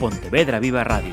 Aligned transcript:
Pontevedra 0.00 0.58
Viva 0.58 0.82
Radio. 0.82 1.12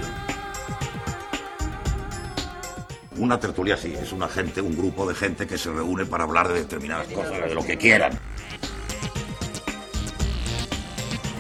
Una 3.18 3.38
tertulia 3.38 3.76
sí, 3.76 3.94
es 3.94 4.14
una 4.14 4.30
gente, 4.30 4.62
un 4.62 4.78
grupo 4.78 5.06
de 5.06 5.14
gente 5.14 5.46
que 5.46 5.58
se 5.58 5.70
reúne 5.74 6.06
para 6.06 6.24
hablar 6.24 6.48
de 6.48 6.62
determinadas 6.62 7.08
cosas, 7.08 7.34
de 7.34 7.54
lo 7.54 7.66
que 7.66 7.78
quieran. 7.78 8.18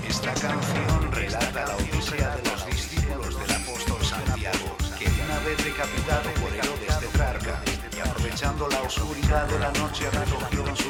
Esta 0.10 0.34
canción 0.34 1.12
relata 1.14 1.68
la 1.68 1.76
odisea 1.78 2.36
de 2.36 2.50
los 2.50 2.66
discípulos 2.66 3.40
del 3.40 3.56
apóstol 3.56 4.04
Santiago, 4.04 4.76
que 5.00 5.06
una 5.06 5.40
vez 5.40 5.64
decapitado 5.64 6.30
por 6.42 6.54
Herodes 6.54 7.00
tetrarca 7.00 7.62
y 7.96 8.00
aprovechando 8.02 8.68
la 8.68 8.82
oscuridad 8.82 9.48
de 9.48 9.60
la 9.60 9.72
noche 9.72 10.04
recogieron 10.12 10.76
sus 10.76 10.87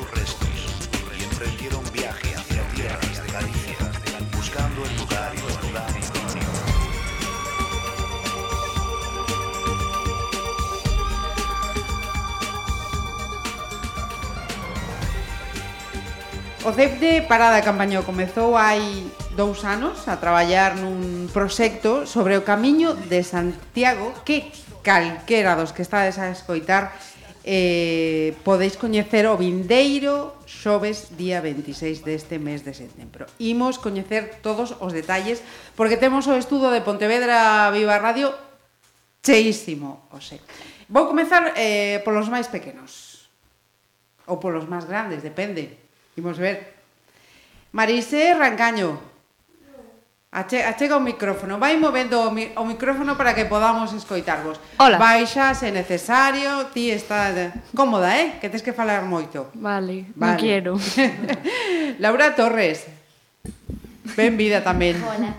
O 16.67 16.73
CEPDE 16.73 17.23
Parada 17.23 17.63
Campañó 17.63 18.03
comezou 18.03 18.59
hai 18.59 18.83
dous 19.39 19.63
anos 19.63 20.03
a 20.11 20.19
traballar 20.19 20.75
nun 20.75 21.31
proxecto 21.31 22.03
sobre 22.03 22.35
o 22.35 22.43
camiño 22.43 22.91
de 22.91 23.23
Santiago 23.23 24.11
que 24.27 24.51
calquera 24.83 25.55
dos 25.55 25.71
que 25.71 25.79
estades 25.79 26.19
a 26.19 26.27
escoitar 26.27 26.91
eh, 27.47 28.35
podeis 28.43 28.75
coñecer 28.75 29.31
o 29.31 29.39
vindeiro 29.39 30.35
xoves 30.43 31.15
día 31.15 31.39
26 31.39 32.03
deste 32.03 32.35
mes 32.35 32.67
de 32.67 32.75
setembro. 32.75 33.31
Imos 33.39 33.79
coñecer 33.79 34.43
todos 34.43 34.75
os 34.83 34.91
detalles 34.91 35.39
porque 35.71 35.95
temos 35.95 36.27
o 36.27 36.35
estudo 36.35 36.67
de 36.67 36.83
Pontevedra 36.83 37.71
Viva 37.71 37.95
Radio 37.95 38.35
cheísimo, 39.23 40.03
o 40.11 40.19
sei. 40.19 40.43
Vou 40.91 41.07
comezar 41.07 41.55
eh, 41.55 42.03
polos 42.03 42.27
máis 42.27 42.51
pequenos 42.51 43.23
ou 44.27 44.35
polos 44.35 44.67
máis 44.67 44.83
grandes, 44.83 45.23
depende 45.23 45.86
Imos 46.17 46.37
ver. 46.37 46.73
Marise 47.71 48.33
Rancaño. 48.33 48.97
Ache, 50.33 50.65
achega 50.65 50.97
o 50.97 50.99
micrófono. 50.99 51.61
Vai 51.61 51.77
movendo 51.77 52.19
o, 52.25 52.31
mi, 52.33 52.51
o 52.57 52.65
micrófono 52.65 53.15
para 53.15 53.37
que 53.37 53.45
podamos 53.45 53.93
escoitarvos. 53.93 54.59
Hola. 54.81 54.97
Baixa 54.97 55.53
se 55.53 55.71
necesario, 55.71 56.73
ti 56.73 56.89
está 56.89 57.53
cómoda, 57.77 58.17
eh? 58.17 58.41
Que 58.41 58.49
tens 58.49 58.65
que 58.65 58.73
falar 58.73 59.05
moito. 59.05 59.53
Vale, 59.53 60.09
vale. 60.17 60.33
non 60.33 60.41
quero. 60.41 60.73
Laura 62.03 62.33
Torres. 62.33 62.89
Benvida 64.17 64.65
tamén. 64.65 64.97
Hola. 64.97 65.37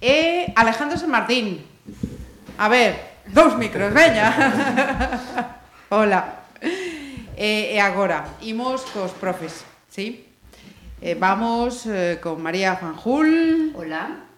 E 0.00 0.48
Alejandro 0.56 0.96
San 0.96 1.12
Martín. 1.12 1.60
A 2.56 2.66
ver, 2.72 3.22
dous 3.28 3.54
micros, 3.60 3.92
veña. 3.92 4.32
Hola. 5.94 6.48
E, 7.36 7.76
e 7.76 7.78
agora, 7.78 8.40
imos 8.40 8.88
cos 8.88 9.12
profes. 9.14 9.77
Sí. 9.88 10.26
Eh, 11.00 11.16
vamos 11.18 11.86
eh, 11.86 12.18
con 12.22 12.42
María 12.42 12.76
Fanjul. 12.76 13.72
Hola. 13.76 14.28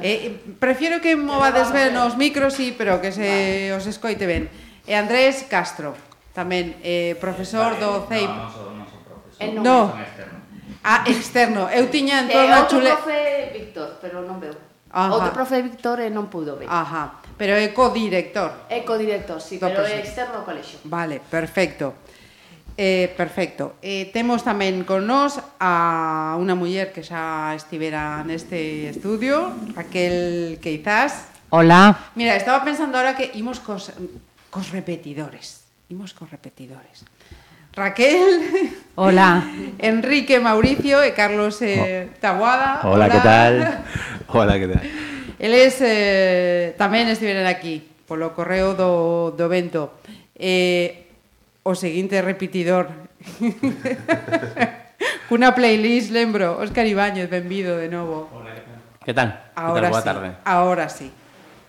Eh, 0.00 0.40
prefiero 0.58 1.00
que 1.00 1.16
movades 1.16 1.72
ben 1.72 1.96
os 1.98 2.16
micros, 2.16 2.54
sí, 2.54 2.74
pero 2.76 3.02
que 3.02 3.10
se 3.10 3.70
vale. 3.70 3.74
os 3.74 3.84
escoite 3.86 4.26
ben. 4.26 4.46
E 4.86 4.94
Andrés 4.94 5.44
Castro, 5.50 5.92
tamén 6.32 6.78
eh, 6.86 7.18
profesor 7.18 7.74
vale, 7.74 7.82
do 7.82 7.90
CEIP. 8.06 8.30
No, 8.30 8.46
non 8.46 8.52
son 8.54 8.70
non 8.78 8.86
sou 8.86 9.00
profesor, 9.02 9.42
eh, 9.42 9.50
non. 9.52 9.62
no. 9.66 9.80
externo. 9.98 10.38
Ah, 10.86 11.02
externo. 11.04 11.62
Eu 11.68 11.90
tiña 11.90 12.22
en 12.24 12.30
toda 12.30 12.46
a 12.46 12.70
chule... 12.70 12.94
Outro 12.94 13.04
profe 13.04 13.50
Víctor, 13.52 13.88
pero 13.98 14.16
non 14.22 14.38
veu. 14.38 14.54
Ajá. 14.88 15.12
Outro 15.12 15.30
profe 15.34 15.60
Víctor 15.66 15.98
e 16.00 16.08
non 16.08 16.30
pudo 16.30 16.56
ver. 16.56 16.70
Ajá, 16.70 17.20
pero 17.34 17.58
é 17.58 17.74
co-director. 17.74 18.70
É 18.70 18.86
co-director, 18.86 19.42
sí, 19.42 19.58
do 19.58 19.66
pero 19.66 19.82
é 19.82 19.98
externo 19.98 20.40
ao 20.40 20.44
colexo. 20.46 20.78
Vale, 20.86 21.18
perfecto. 21.18 21.98
Eh, 22.80 23.12
perfecto. 23.16 23.74
Eh, 23.82 24.06
temos 24.14 24.46
tamén 24.46 24.86
con 24.86 25.02
nós 25.02 25.42
a 25.58 26.38
unha 26.38 26.54
muller 26.54 26.94
que 26.94 27.02
xa 27.02 27.50
estivera 27.58 28.22
neste 28.22 28.86
estudio, 28.86 29.50
Raquel 29.74 30.62
Queizás. 30.62 31.26
Hola. 31.50 32.14
Mira, 32.14 32.38
estaba 32.38 32.62
pensando 32.62 32.94
ahora 32.94 33.18
que 33.18 33.34
imos 33.34 33.58
cos, 33.58 33.90
cos 34.54 34.70
repetidores. 34.70 35.66
Imos 35.90 36.14
cos 36.14 36.30
repetidores. 36.30 37.02
Raquel. 37.74 38.22
Hola. 38.94 39.42
Enrique 39.82 40.38
Mauricio 40.38 41.02
e 41.02 41.18
Carlos 41.18 41.58
eh, 41.66 42.06
oh. 42.06 42.14
Taboada. 42.22 42.86
Hola, 42.86 42.94
Hola, 42.94 43.06
que 43.10 43.20
tal? 43.26 43.54
Hola, 44.38 44.54
que 44.54 44.68
tal? 44.70 44.84
Eles 45.42 45.82
eh, 45.82 46.78
tamén 46.78 47.10
estiveran 47.10 47.50
aquí 47.50 47.82
polo 48.06 48.38
correo 48.38 48.78
do, 48.78 49.34
do 49.34 49.50
vento. 49.50 49.98
Eh, 50.38 51.07
o 51.68 51.76
seguinte 51.76 52.24
repetidor. 52.24 52.88
Cunha 55.28 55.52
playlist, 55.52 56.08
lembro, 56.08 56.56
Óscar 56.56 56.88
Ibáñez, 56.88 57.28
benvido 57.28 57.76
de 57.76 57.92
novo. 57.92 58.32
Que 59.04 59.12
tal? 59.12 59.52
Ahora 59.52 59.82
tal? 59.82 59.90
Boa 59.92 60.04
tarde. 60.04 60.28
Sí, 60.32 60.36
ahora 60.48 60.88
sí. 60.88 61.12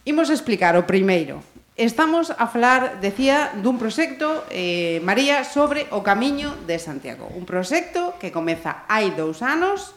Imos 0.07 0.31
explicar 0.31 0.79
o 0.79 0.87
primeiro. 0.87 1.43
Estamos 1.75 2.31
a 2.31 2.47
falar, 2.47 2.99
decía, 3.03 3.51
dun 3.59 3.79
proxecto, 3.79 4.47
eh, 4.51 5.03
María, 5.03 5.43
sobre 5.43 5.87
o 5.91 5.99
Camiño 6.03 6.55
de 6.63 6.79
Santiago. 6.79 7.27
Un 7.35 7.43
proxecto 7.43 8.15
que 8.19 8.31
comeza 8.31 8.87
hai 8.87 9.11
dous 9.11 9.43
anos 9.43 9.95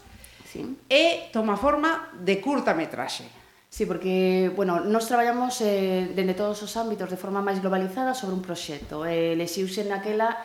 sí. 0.50 0.66
e 0.90 1.30
toma 1.30 1.54
forma 1.54 2.10
de 2.19 2.42
curta 2.42 2.74
metraxe. 2.74 3.41
Sí, 3.72 3.86
porque, 3.86 4.52
bueno, 4.54 4.84
nós 4.84 5.08
traballamos 5.08 5.56
eh, 5.64 6.12
dende 6.12 6.36
todos 6.36 6.60
os 6.60 6.76
ámbitos 6.76 7.08
de 7.08 7.16
forma 7.16 7.40
máis 7.40 7.56
globalizada 7.56 8.12
sobre 8.12 8.36
un 8.36 8.44
proxecto. 8.44 9.08
Eh, 9.08 9.32
lexiuse 9.32 9.80
naquela 9.88 10.44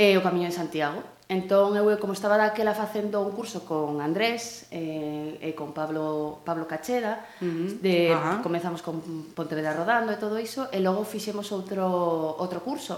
eh, 0.00 0.16
o 0.16 0.24
Camiño 0.24 0.48
de 0.48 0.56
Santiago. 0.56 1.04
Entón, 1.28 1.76
eu, 1.76 1.84
como 2.00 2.16
estaba 2.16 2.40
daquela 2.40 2.72
facendo 2.72 3.20
un 3.20 3.36
curso 3.36 3.68
con 3.68 4.00
Andrés 4.00 4.64
eh, 4.72 5.36
e 5.44 5.52
con 5.52 5.76
Pablo, 5.76 6.40
Pablo 6.40 6.64
Cacheda, 6.64 7.28
uh 7.36 7.44
-huh. 7.44 7.84
de, 7.84 8.16
Ajá. 8.16 8.40
comenzamos 8.40 8.80
con 8.80 9.04
Pontevedra 9.36 9.76
Rodando 9.76 10.08
e 10.08 10.16
todo 10.16 10.40
iso, 10.40 10.72
e 10.72 10.80
logo 10.80 11.04
fixemos 11.04 11.52
outro, 11.52 11.84
outro 12.40 12.64
curso. 12.64 12.96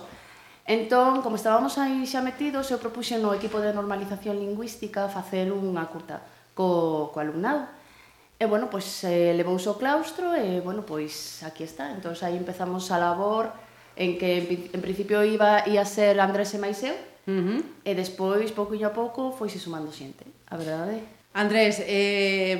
Entón, 0.62 1.26
como 1.26 1.34
estábamos 1.34 1.74
aí 1.82 2.06
xa 2.06 2.22
metidos, 2.22 2.70
eu 2.70 2.78
propuxen 2.78 3.18
no 3.18 3.34
equipo 3.34 3.58
de 3.58 3.74
normalización 3.74 4.38
lingüística 4.38 5.10
facer 5.10 5.50
unha 5.50 5.90
curta 5.90 6.22
co, 6.54 7.10
co 7.10 7.18
alumnado 7.18 7.66
E, 8.38 8.44
bueno, 8.44 8.68
pois 8.68 8.84
eh, 9.04 9.32
levouse 9.32 9.72
o 9.72 9.80
claustro 9.80 10.36
e, 10.36 10.60
bueno, 10.60 10.84
pois 10.84 11.40
aquí 11.42 11.64
está. 11.64 11.88
Entón, 11.90 12.12
aí 12.20 12.36
empezamos 12.36 12.92
a 12.92 13.00
labor 13.00 13.48
en 13.96 14.20
que, 14.20 14.44
en, 14.44 14.46
en 14.76 14.80
principio, 14.84 15.24
iba, 15.24 15.64
ia 15.64 15.84
ser 15.88 16.20
Andrés 16.20 16.52
e 16.52 16.60
Maiseu, 16.60 16.92
uh 16.92 17.32
-huh. 17.32 17.60
e 17.80 17.92
despois, 17.96 18.52
pouco 18.52 18.76
a 18.76 18.92
pouco, 18.92 19.32
foise 19.32 19.56
sumando 19.56 19.88
xente, 19.88 20.28
a 20.52 20.56
verdade. 20.60 21.00
Andrés, 21.32 21.80
eh, 21.84 22.56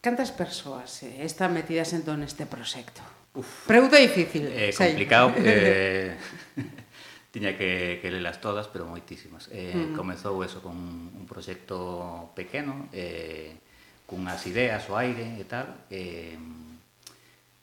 cantas 0.00 0.32
persoas 0.32 1.02
eh, 1.04 1.24
están 1.24 1.52
metidas 1.56 1.92
entón 1.96 2.20
neste 2.20 2.44
proxecto? 2.44 3.00
Uf, 3.32 3.64
Pregunta 3.64 3.96
difícil. 3.96 4.44
Eh, 4.44 4.76
complicado. 4.76 5.32
eh, 5.40 6.16
tiña 7.32 7.56
que, 7.56 7.98
que 8.04 8.12
lelas 8.12 8.40
todas, 8.44 8.68
pero 8.68 8.84
moitísimas. 8.84 9.48
Eh, 9.48 9.72
uh 9.72 9.80
-huh. 9.80 9.96
Comezou 9.96 10.44
eso 10.44 10.60
con 10.60 10.76
un 10.76 11.24
proxecto 11.24 12.28
pequeno, 12.36 12.92
eh, 12.92 13.56
cunhas 14.12 14.44
ideas 14.44 14.84
o 14.92 14.94
aire 15.00 15.40
e 15.40 15.44
tal, 15.48 15.88
e, 15.88 16.36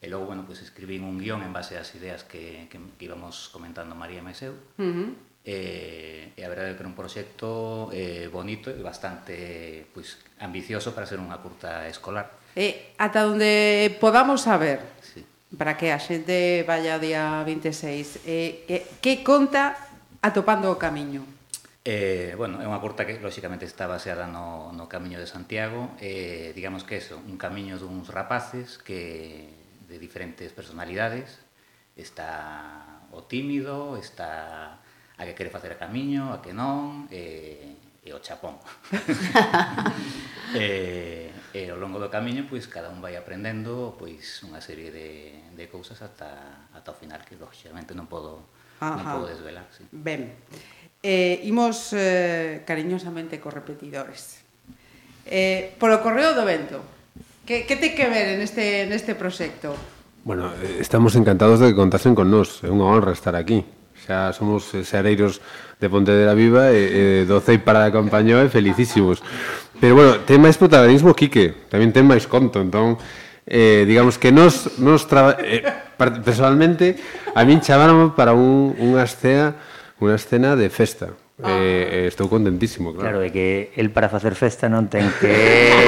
e 0.02 0.06
logo, 0.10 0.34
bueno, 0.34 0.50
pues, 0.50 0.66
escribín 0.66 1.06
un 1.06 1.22
guión 1.22 1.46
en 1.46 1.54
base 1.54 1.78
ás 1.78 1.94
ideas 1.94 2.26
que, 2.26 2.66
que, 2.74 2.82
que 2.82 3.06
íbamos 3.06 3.54
comentando 3.54 3.94
María 3.94 4.26
e 4.26 4.34
eu, 4.42 4.58
uh 4.58 4.82
-huh. 4.82 5.10
e, 5.46 6.34
e 6.34 6.42
a 6.42 6.50
verdade 6.50 6.74
é 6.74 6.76
que 6.76 6.82
era 6.82 6.90
un 6.90 6.98
proxecto 6.98 7.94
eh, 7.94 8.26
bonito 8.34 8.74
e 8.74 8.82
bastante 8.82 9.86
pues, 9.94 10.18
ambicioso 10.42 10.98
para 10.98 11.06
ser 11.06 11.22
unha 11.22 11.38
curta 11.38 11.86
escolar. 11.86 12.34
E 12.58 12.98
ata 12.98 13.30
onde 13.30 13.94
podamos 14.02 14.42
saber, 14.42 14.82
sí. 15.06 15.22
para 15.54 15.78
que 15.78 15.94
a 15.94 16.02
xente 16.02 16.66
vaya 16.66 16.98
día 16.98 17.46
26, 17.46 18.26
eh, 18.26 18.66
que, 18.66 18.78
que 18.98 19.14
conta 19.22 19.78
atopando 20.26 20.74
o 20.74 20.82
camiño? 20.82 21.39
Eh, 21.86 22.36
bueno, 22.36 22.60
é 22.60 22.68
unha 22.68 22.84
curta 22.84 23.08
que 23.08 23.16
lóxicamente 23.24 23.64
está 23.64 23.88
baseada 23.88 24.28
no, 24.28 24.76
no 24.76 24.92
Camiño 24.92 25.16
de 25.16 25.32
Santiago 25.32 25.96
eh, 26.04 26.52
digamos 26.52 26.84
que 26.84 27.00
eso, 27.00 27.16
un 27.16 27.40
camiño 27.40 27.80
duns 27.80 28.12
rapaces 28.12 28.76
que 28.76 29.48
de 29.88 29.96
diferentes 29.96 30.52
personalidades 30.52 31.40
está 31.96 33.08
o 33.16 33.24
tímido 33.24 33.96
está 33.96 34.84
a 35.16 35.24
que 35.24 35.34
quere 35.40 35.48
facer 35.48 35.72
a 35.72 35.80
camiño 35.80 36.36
a 36.36 36.44
que 36.44 36.52
non 36.52 37.08
eh, 37.16 37.80
e 38.04 38.12
o 38.12 38.20
chapón 38.20 38.60
eh, 40.60 41.32
e 41.56 41.62
ao 41.72 41.80
longo 41.82 41.98
do 41.98 42.12
camiño 42.12 42.46
pois 42.46 42.68
cada 42.68 42.92
un 42.92 43.02
vai 43.02 43.16
aprendendo 43.18 43.96
pois 43.98 44.44
unha 44.46 44.62
serie 44.62 44.92
de, 44.94 45.42
de 45.58 45.66
cousas 45.72 46.04
ata, 46.04 46.70
ata 46.76 46.92
o 46.92 46.98
final 46.98 47.26
que 47.26 47.40
lóxicamente 47.40 47.98
non 47.98 48.06
podo, 48.06 48.46
Ajá. 48.78 49.00
non 49.00 49.06
podo 49.10 49.26
desvelar 49.32 49.66
sí. 49.74 49.88
Ben, 49.90 50.38
eh, 51.04 51.42
imos 51.48 51.94
eh, 51.94 52.64
cariñosamente 52.68 53.40
co 53.40 53.52
repetidores. 53.52 54.44
Eh, 55.30 55.76
polo 55.78 56.02
correo 56.02 56.34
do 56.34 56.44
vento, 56.44 56.82
que, 57.46 57.64
que 57.64 57.78
te 57.78 57.94
que 57.94 58.10
ver 58.10 58.36
en 58.36 58.42
este, 58.42 58.86
neste 58.90 59.16
proxecto? 59.16 59.78
Bueno, 60.26 60.52
eh, 60.60 60.82
estamos 60.82 61.16
encantados 61.16 61.60
de 61.60 61.72
que 61.72 61.78
contasen 61.78 62.18
con 62.18 62.28
nós, 62.28 62.62
é 62.66 62.70
unha 62.70 62.88
honra 62.90 63.16
estar 63.16 63.38
aquí. 63.38 63.64
Xa 64.00 64.36
somos 64.36 64.74
eh, 64.76 64.84
xareiros 64.84 65.40
de 65.80 65.88
Pontevedra 65.88 66.36
Viva 66.36 66.76
e, 66.76 67.24
e 67.24 67.30
do 67.30 67.40
Cei 67.40 67.62
para 67.62 67.88
a 67.88 67.94
Compañía 67.94 68.42
e 68.44 68.52
felicísimos. 68.52 69.24
Pero 69.80 69.96
bueno, 69.96 70.12
ten 70.28 70.44
máis 70.44 70.60
protagonismo 70.60 71.16
Quique, 71.16 71.72
tamén 71.72 71.96
ten 71.96 72.04
máis 72.04 72.28
conto, 72.28 72.60
entón 72.60 73.00
eh, 73.50 73.86
digamos 73.88 74.18
que 74.18 74.32
nos, 74.32 74.78
nos 74.78 75.08
traba, 75.08 75.38
eh, 75.42 75.66
personalmente 75.98 76.96
a 77.34 77.44
min 77.44 77.60
chamaron 77.60 78.14
para 78.14 78.38
un, 78.38 78.78
unha 78.78 79.02
escena 79.04 79.58
unha 80.00 80.16
escena 80.16 80.56
de 80.56 80.72
festa. 80.72 81.12
Ah. 81.40 81.56
Eh, 81.56 82.12
estou 82.12 82.28
contentísimo, 82.28 82.92
claro. 82.92 83.20
Claro, 83.20 83.20
é 83.24 83.32
que 83.32 83.72
el 83.80 83.96
para 83.96 84.12
facer 84.12 84.36
festa 84.36 84.68
non 84.68 84.92
ten 84.92 85.08
que 85.24 85.80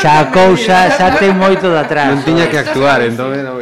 Xa 0.00 0.24
a 0.24 0.26
cousa, 0.32 0.88
xa 0.92 1.16
ten 1.20 1.36
moito 1.36 1.68
de 1.68 1.80
atrás. 1.80 2.12
Non 2.12 2.24
tiña 2.24 2.48
que 2.48 2.56
actuar, 2.60 3.04
entón 3.04 3.36
eh, 3.36 3.44
non 3.44 3.60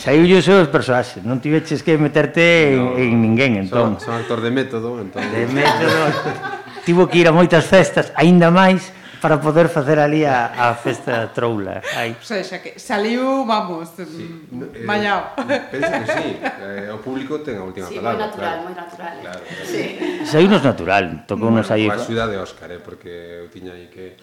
Saiu 0.00 0.24
yo 0.24 0.38
os 0.40 0.70
personaxes, 0.72 1.20
non 1.26 1.42
tiveches 1.44 1.84
que 1.84 1.98
meterte 2.00 2.72
no, 2.72 2.96
en, 2.96 3.12
en 3.12 3.16
ninguén, 3.20 3.52
entón. 3.60 4.00
Son, 4.00 4.10
son 4.10 4.14
actor 4.16 4.40
de 4.40 4.50
método, 4.50 4.96
entón. 4.96 5.20
De 5.28 5.44
método. 5.50 6.08
Tivo 6.88 7.04
que 7.04 7.20
ir 7.20 7.28
a 7.28 7.34
moitas 7.36 7.68
festas, 7.68 8.08
aínda 8.16 8.48
máis, 8.48 8.88
para 9.20 9.38
poder 9.38 9.68
facer 9.68 9.98
ali 9.98 10.24
a, 10.24 10.70
a 10.70 10.74
festa 10.74 11.12
da 11.12 11.26
troula. 11.28 11.82
Aí. 11.94 12.16
O 12.16 12.24
sea, 12.24 12.42
xa 12.42 12.58
que 12.58 12.80
saliu, 12.80 13.44
vamos, 13.44 13.92
sí. 13.94 14.04
Mm, 14.50 14.62
eh, 14.74 14.84
mallao. 14.84 15.36
Pensa 15.70 16.00
que 16.00 16.08
sí, 16.08 16.28
eh, 16.64 16.90
o 16.90 16.98
público 17.04 17.44
ten 17.44 17.60
a 17.60 17.64
última 17.68 17.86
sí, 17.86 18.00
palabra. 18.00 18.32
Sí, 18.32 18.40
moi 18.40 18.40
natural, 18.40 18.56
claro. 18.56 18.60
moi 18.64 18.74
natural. 18.74 19.14
Claro, 19.20 19.40
claro. 19.44 19.64
Sí. 19.68 19.82
Saíunos 20.24 20.62
natural, 20.64 21.04
tocounos 21.28 21.68
bueno, 21.68 21.76
aí. 21.76 21.86
Coa 21.86 22.00
axuda 22.00 22.24
de 22.26 22.36
Óscar, 22.40 22.70
eh, 22.72 22.80
porque 22.80 23.44
eu 23.44 23.52
tiña 23.52 23.76
aí 23.76 23.92
que 23.92 24.16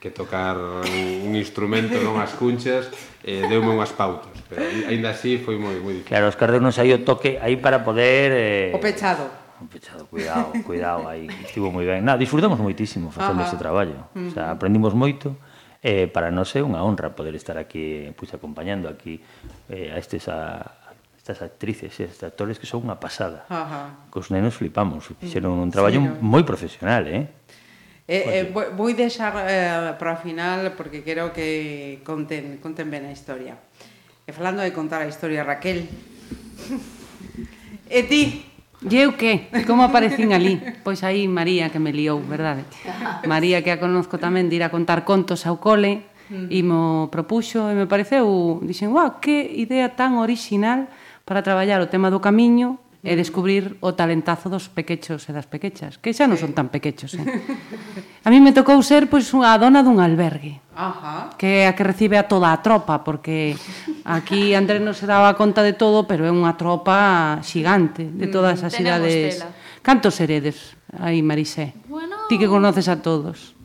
que 0.00 0.10
tocar 0.10 0.56
un 0.56 1.36
instrumento 1.36 2.00
non 2.00 2.16
as 2.16 2.32
cunchas 2.32 2.88
eh, 3.20 3.44
deume 3.44 3.68
unhas 3.68 3.92
pautas 3.92 4.32
pero 4.48 4.64
aínda 4.88 5.12
así 5.12 5.36
foi 5.36 5.60
moi 5.60 5.76
moi 5.76 6.00
difícil. 6.00 6.08
Claro, 6.08 6.32
Óscar 6.32 6.48
deu 6.56 6.64
aí 6.64 6.90
o 6.96 7.04
toque 7.04 7.36
aí 7.36 7.60
para 7.60 7.84
poder 7.84 8.32
eh... 8.32 8.72
o 8.72 8.80
pechado 8.80 9.28
pechado, 9.68 10.06
cuidado, 10.06 10.52
cuidado 10.64 11.08
aí, 11.08 11.28
estivo 11.44 11.74
moi 11.74 11.84
ben. 11.84 12.00
Nada, 12.00 12.16
disfrutamos 12.16 12.56
moitísimo 12.56 13.12
facendo 13.12 13.44
este 13.44 13.60
traballo. 13.60 14.08
O 14.14 14.30
sea, 14.30 14.48
mm-hmm. 14.48 14.56
aprendimos 14.56 14.92
moito 14.96 15.36
eh, 15.82 16.08
para 16.08 16.30
nós 16.30 16.52
é 16.56 16.64
unha 16.64 16.80
honra 16.84 17.12
poder 17.12 17.36
estar 17.36 17.56
aquí 17.56 18.12
pois 18.16 18.32
acompañando 18.32 18.88
aquí 18.88 19.20
eh, 19.68 19.92
a 19.92 19.96
estes 20.00 20.28
a, 20.28 20.64
estas 21.20 21.42
actrices, 21.42 21.92
estes 22.00 22.24
actores 22.24 22.58
que 22.58 22.64
son 22.64 22.88
unha 22.88 22.96
pasada. 22.96 23.44
Ajá. 23.52 24.08
Cos 24.08 24.32
nenos 24.32 24.56
flipamos, 24.56 25.04
fixeron 25.04 25.60
un 25.60 25.68
mm, 25.68 25.72
traballo 25.72 26.00
sí, 26.00 26.08
no. 26.08 26.16
moi 26.24 26.42
profesional, 26.42 27.04
eh? 27.06 27.28
Eh, 28.10 28.42
eh, 28.42 28.44
vou, 28.50 28.66
vou 28.74 28.90
deixar 28.90 29.30
eh, 29.46 29.94
para 29.94 30.16
o 30.16 30.18
final 30.18 30.74
porque 30.74 31.06
quero 31.06 31.30
que 31.30 32.02
conten, 32.02 32.58
conten 32.58 32.90
ben 32.90 33.06
a 33.06 33.14
historia. 33.14 33.54
E 34.26 34.34
falando 34.34 34.66
de 34.66 34.74
contar 34.74 35.04
a 35.04 35.06
historia, 35.06 35.46
Raquel, 35.46 35.86
e 37.86 38.00
ti, 38.10 38.49
E 38.80 38.96
eu 38.96 39.12
que? 39.12 39.52
Como 39.68 39.84
aparecín 39.84 40.32
ali? 40.32 40.56
Pois 40.80 41.04
aí 41.04 41.28
María 41.28 41.68
que 41.68 41.76
me 41.76 41.92
liou, 41.92 42.24
verdade? 42.24 42.64
María 43.28 43.60
que 43.60 43.68
a 43.68 43.76
conozco 43.76 44.16
tamén 44.16 44.48
de 44.48 44.56
ir 44.56 44.64
a 44.64 44.72
contar 44.72 45.04
contos 45.04 45.44
ao 45.44 45.60
cole, 45.60 46.08
mm. 46.32 46.48
e 46.48 46.64
mo 46.64 47.12
propuxo 47.12 47.68
e 47.68 47.74
me 47.76 47.84
pareceu, 47.84 48.24
dixen, 48.64 48.94
"Guau, 48.94 49.20
que 49.20 49.52
idea 49.52 49.92
tan 49.92 50.16
orixinal 50.16 50.88
para 51.28 51.44
traballar 51.44 51.84
o 51.84 51.90
tema 51.92 52.08
do 52.08 52.24
camiño 52.24 52.80
e 53.00 53.16
descubrir 53.16 53.80
o 53.80 53.96
talentazo 53.96 54.52
dos 54.52 54.68
pequechos 54.68 55.24
e 55.28 55.32
das 55.32 55.48
pequechas, 55.48 55.96
que 55.96 56.12
xa 56.12 56.28
non 56.28 56.36
son 56.36 56.52
tan 56.52 56.68
pequechos. 56.68 57.16
Eh? 57.16 57.24
A 58.24 58.28
mí 58.28 58.44
me 58.44 58.52
tocou 58.52 58.76
ser 58.84 59.08
pois 59.08 59.32
a 59.32 59.56
dona 59.56 59.80
dun 59.80 60.04
albergue, 60.04 60.60
Ajá. 60.76 61.32
que 61.40 61.64
é 61.64 61.70
a 61.70 61.72
que 61.72 61.84
recibe 61.84 62.20
a 62.20 62.28
toda 62.28 62.52
a 62.52 62.60
tropa, 62.60 63.00
porque 63.00 63.56
aquí 64.04 64.52
Andrés 64.52 64.84
non 64.84 64.92
se 64.92 65.08
daba 65.08 65.32
conta 65.32 65.64
de 65.64 65.72
todo, 65.72 66.04
pero 66.04 66.28
é 66.28 66.32
unha 66.32 66.60
tropa 66.60 67.40
xigante 67.40 68.04
de 68.04 68.28
mm, 68.28 68.32
todas 68.32 68.60
as 68.60 68.72
mm, 68.72 68.76
cidades. 68.76 69.32
Cantos 69.80 70.20
heredes 70.20 70.76
aí, 70.92 71.24
Marisé? 71.24 71.72
Bueno... 71.88 72.28
Ti 72.28 72.36
que 72.36 72.52
conoces 72.52 72.92
a 72.92 73.00
todos. 73.00 73.56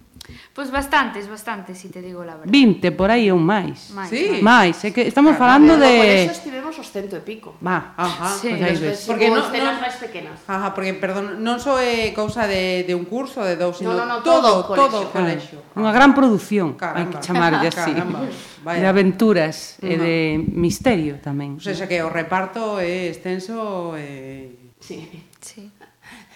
Pois 0.55 0.71
bastantes, 0.71 1.27
bastantes, 1.27 1.77
si 1.77 1.89
te 1.89 2.01
digo 2.01 2.23
la 2.23 2.39
verdad. 2.39 2.47
20 2.47 2.95
por 2.95 3.11
aí 3.11 3.27
ou 3.27 3.35
máis. 3.35 3.91
Máis, 3.91 4.07
sí. 4.07 4.39
máis. 4.39 4.79
É 4.87 4.95
que 4.95 5.03
estamos 5.03 5.35
claro, 5.35 5.59
falando 5.59 5.75
de... 5.75 5.91
Por 5.99 6.07
eso 6.07 6.31
estivemos 6.31 6.73
os 6.79 6.87
cento 6.95 7.19
e 7.19 7.23
pico. 7.27 7.59
Va, 7.59 7.91
ajá, 7.99 8.39
sí. 8.39 8.55
pois 8.55 8.79
pues 8.79 9.03
Porque 9.03 9.27
non, 9.27 9.43
No... 9.51 9.83
máis 9.83 9.99
pequenas. 9.99 10.39
Ajá, 10.47 10.71
porque, 10.71 10.95
perdón, 10.95 11.43
non 11.43 11.59
só 11.59 11.75
é 11.75 12.15
cousa 12.15 12.47
de, 12.47 12.87
de 12.87 12.95
un 12.95 13.03
curso, 13.03 13.43
de 13.43 13.59
dous, 13.59 13.83
sino 13.83 13.91
no, 13.91 14.07
no, 14.07 14.23
no, 14.23 14.23
todo, 14.23 14.63
todo, 14.63 14.79
todo 14.79 14.97
o 15.03 15.11
colexo. 15.11 15.59
Claro. 15.59 15.75
Unha 15.75 15.91
gran 15.91 16.15
produción, 16.15 16.79
Caramba. 16.79 17.03
hai 17.03 17.05
que 17.11 17.17
chamarlle 17.19 17.67
así. 17.67 17.91
Caramba. 17.91 18.23
Vaya. 18.63 18.79
De 18.79 18.87
aventuras 18.87 19.75
eh, 19.83 19.91
uh 19.91 19.91
-huh. 19.91 19.91
e 19.91 19.95
de 19.99 20.15
misterio 20.55 21.19
tamén. 21.19 21.59
O 21.59 21.67
sea, 21.67 21.83
que 21.83 21.99
o 21.99 22.07
reparto 22.07 22.79
é 22.79 23.11
extenso 23.11 23.91
e... 23.99 24.71
Sí. 24.79 25.03
sí. 25.43 25.67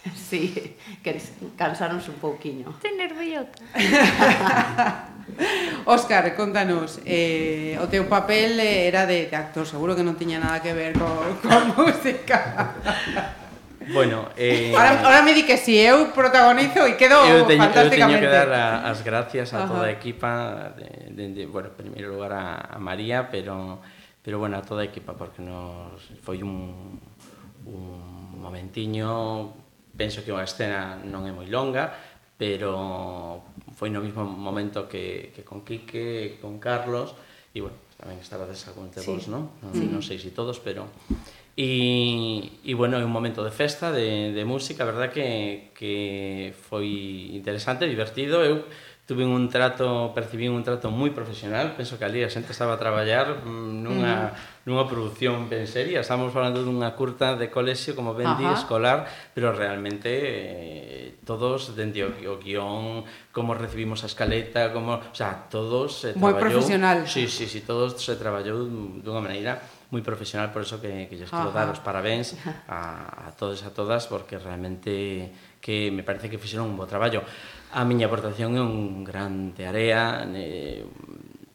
Sí, 0.29 0.75
que 1.03 1.21
cansaros 1.57 2.07
un 2.07 2.15
pouquiño. 2.15 2.73
Ten 2.81 2.97
nerviota. 2.97 3.59
Óscar, 5.85 6.35
contanos, 6.35 6.99
eh, 7.05 7.77
o 7.81 7.87
teu 7.87 8.09
papel 8.09 8.59
era 8.59 9.05
de, 9.05 9.29
de 9.29 9.35
actor, 9.35 9.65
seguro 9.65 9.95
que 9.95 10.03
non 10.03 10.17
tiña 10.17 10.41
nada 10.41 10.59
que 10.59 10.73
ver 10.73 10.97
co, 10.97 11.05
coa 11.43 11.61
música. 11.77 12.73
Bueno, 13.89 14.29
eh... 14.37 14.73
ahora, 14.75 15.01
ahora 15.01 15.21
me 15.21 15.33
di 15.33 15.45
que 15.45 15.57
si 15.57 15.77
eu 15.77 16.13
protagonizo 16.13 16.85
e 16.85 16.93
quedo 16.97 17.25
eu 17.25 17.45
teño, 17.45 17.65
fantásticamente. 17.65 18.25
Eu 18.25 18.29
teño 18.29 18.29
que 18.29 18.29
dar 18.29 18.49
a, 18.53 18.89
as 18.89 19.01
gracias 19.01 19.53
a 19.53 19.65
Ajá. 19.65 19.69
toda 19.69 19.85
a 19.89 19.93
equipa, 19.93 20.73
de, 20.77 21.13
de, 21.13 21.23
de, 21.33 21.43
bueno, 21.45 21.73
en 21.73 21.77
primeiro 21.77 22.09
lugar 22.13 22.33
a, 22.33 22.75
a 22.75 22.77
María, 22.77 23.29
pero, 23.29 23.81
pero 24.21 24.37
bueno, 24.37 24.57
a 24.57 24.61
toda 24.61 24.81
a 24.81 24.89
equipa, 24.89 25.13
porque 25.13 25.41
nos 25.41 25.97
foi 26.21 26.41
un, 26.41 26.99
un 27.65 28.37
momentiño 28.37 29.68
penso 29.95 30.25
que 30.25 30.33
unha 30.33 30.45
escena 30.45 30.97
non 31.01 31.25
é 31.25 31.33
moi 31.33 31.47
longa, 31.47 31.93
pero 32.39 33.43
foi 33.75 33.91
no 33.91 33.99
mismo 33.99 34.23
momento 34.23 34.87
que, 34.87 35.35
que 35.35 35.43
con 35.43 35.67
Quique, 35.67 36.39
con 36.39 36.57
Carlos, 36.57 37.13
e 37.51 37.59
bueno, 37.59 37.75
tamén 37.99 38.23
estabades 38.23 38.63
algún 38.71 38.87
de 38.95 39.03
vos, 39.03 39.27
non? 39.27 39.59
Non, 39.59 39.75
sí. 39.75 39.85
non 39.91 39.99
sei 39.99 40.15
se 40.21 40.29
si 40.29 40.31
todos, 40.31 40.57
pero... 40.63 40.87
E, 41.59 42.63
e 42.63 42.71
bueno, 42.71 42.95
é 42.95 43.03
un 43.03 43.11
momento 43.11 43.43
de 43.43 43.51
festa, 43.51 43.91
de, 43.91 44.31
de 44.31 44.43
música, 44.47 44.87
a 44.87 44.89
verdad 44.95 45.11
que, 45.11 45.75
que 45.75 46.55
foi 46.55 47.35
interesante, 47.35 47.83
divertido, 47.83 48.39
eu 48.39 48.63
tuve 49.09 49.25
un 49.25 49.49
trato, 49.49 50.13
percibí 50.13 50.47
un 50.47 50.61
trato 50.61 50.93
moi 50.93 51.09
profesional, 51.09 51.73
penso 51.73 51.97
que 51.97 52.05
ali 52.05 52.21
a 52.21 52.29
xente 52.29 52.53
estaba 52.53 52.77
a 52.77 52.79
traballar 52.79 53.41
mm, 53.41 53.81
nunha, 53.81 54.37
mm. 54.37 54.69
nunha 54.69 54.85
produción 54.85 55.49
ben 55.49 55.65
seria, 55.65 56.05
estamos 56.05 56.29
falando 56.29 56.61
dunha 56.61 56.93
curta 56.93 57.33
de 57.33 57.49
colexio, 57.49 57.97
como 57.97 58.13
ben 58.13 58.37
di, 58.37 58.45
escolar, 58.53 59.09
pero 59.33 59.49
realmente 59.49 60.13
eh, 60.13 61.17
todos, 61.25 61.73
dende 61.73 62.05
o, 62.05 62.13
o 62.13 62.37
guión, 62.37 63.01
como 63.33 63.57
recibimos 63.57 64.05
a 64.05 64.13
escaleta, 64.13 64.69
como, 64.69 65.01
o 65.01 65.15
sea, 65.17 65.49
todos 65.49 66.05
se 66.05 66.13
traballou... 66.13 66.61
Profesional. 66.61 67.09
Sí, 67.09 67.25
sí, 67.25 67.49
sí, 67.49 67.65
todos 67.65 67.97
se 67.97 68.13
traballou 68.13 68.69
dunha 69.01 69.25
maneira 69.25 69.57
moi 69.89 70.05
profesional, 70.05 70.53
por 70.53 70.61
eso 70.61 70.77
que, 70.77 71.09
que 71.09 71.17
lles 71.17 71.33
quero 71.33 71.49
dar 71.49 71.65
os 71.73 71.81
parabéns 71.81 72.37
a, 72.69 73.25
a 73.25 73.29
todos 73.33 73.61
e 73.61 73.65
a 73.65 73.73
todas, 73.73 74.05
porque 74.05 74.37
realmente 74.37 75.33
que 75.57 75.89
me 75.89 76.05
parece 76.05 76.29
que 76.29 76.37
fixeron 76.37 76.69
un 76.69 76.77
bo 76.77 76.85
traballo. 76.85 77.25
A 77.73 77.81
miña 77.85 78.05
aportación 78.05 78.53
é 78.53 78.61
un 78.61 79.01
grande 79.01 79.65
area, 79.65 80.29
eh, 80.29 80.85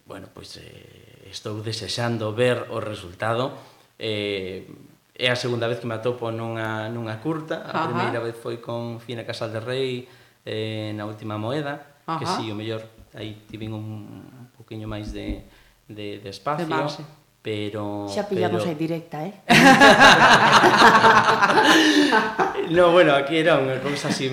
bueno, 0.03 0.27
pois 0.35 0.59
eh, 0.59 1.31
estou 1.31 1.63
desexando 1.63 2.35
ver 2.35 2.75
o 2.75 2.83
resultado, 2.83 3.55
eh, 4.03 4.67
é 5.15 5.31
a 5.31 5.39
segunda 5.39 5.71
vez 5.71 5.79
que 5.79 5.87
me 5.87 5.95
atopo 5.95 6.35
nunha, 6.35 6.91
nunha 6.91 7.23
curta, 7.23 7.63
a 7.63 7.71
Ajá. 7.71 7.87
primeira 7.87 8.19
vez 8.19 8.35
foi 8.35 8.59
con 8.59 8.99
Fina 8.99 9.23
Casal 9.23 9.55
de 9.55 9.63
Rei, 9.63 10.11
eh, 10.43 10.91
na 10.99 11.07
última 11.07 11.39
moeda, 11.39 12.03
Ajá. 12.03 12.19
que 12.19 12.27
si, 12.27 12.51
sí, 12.51 12.51
o 12.51 12.59
mellor, 12.59 12.83
aí 13.15 13.47
tiven 13.47 13.71
un, 13.71 14.27
un 14.27 14.47
poquinho 14.59 14.91
máis 14.91 15.15
de, 15.15 15.47
de, 15.87 16.19
de 16.19 16.31
espacio. 16.35 16.67
De 16.67 16.75
marxe 16.75 17.07
Pero. 17.45 18.09
Xa 18.09 18.25
pillamos 18.25 18.65
pero... 18.65 18.73
aí 18.73 18.79
directa, 18.81 19.21
eh? 19.21 19.45
no, 22.73 22.89
bueno, 22.89 23.13
aquí 23.13 23.37
era 23.37 23.61
unha 23.61 23.77
cousa 23.85 24.09
así 24.09 24.33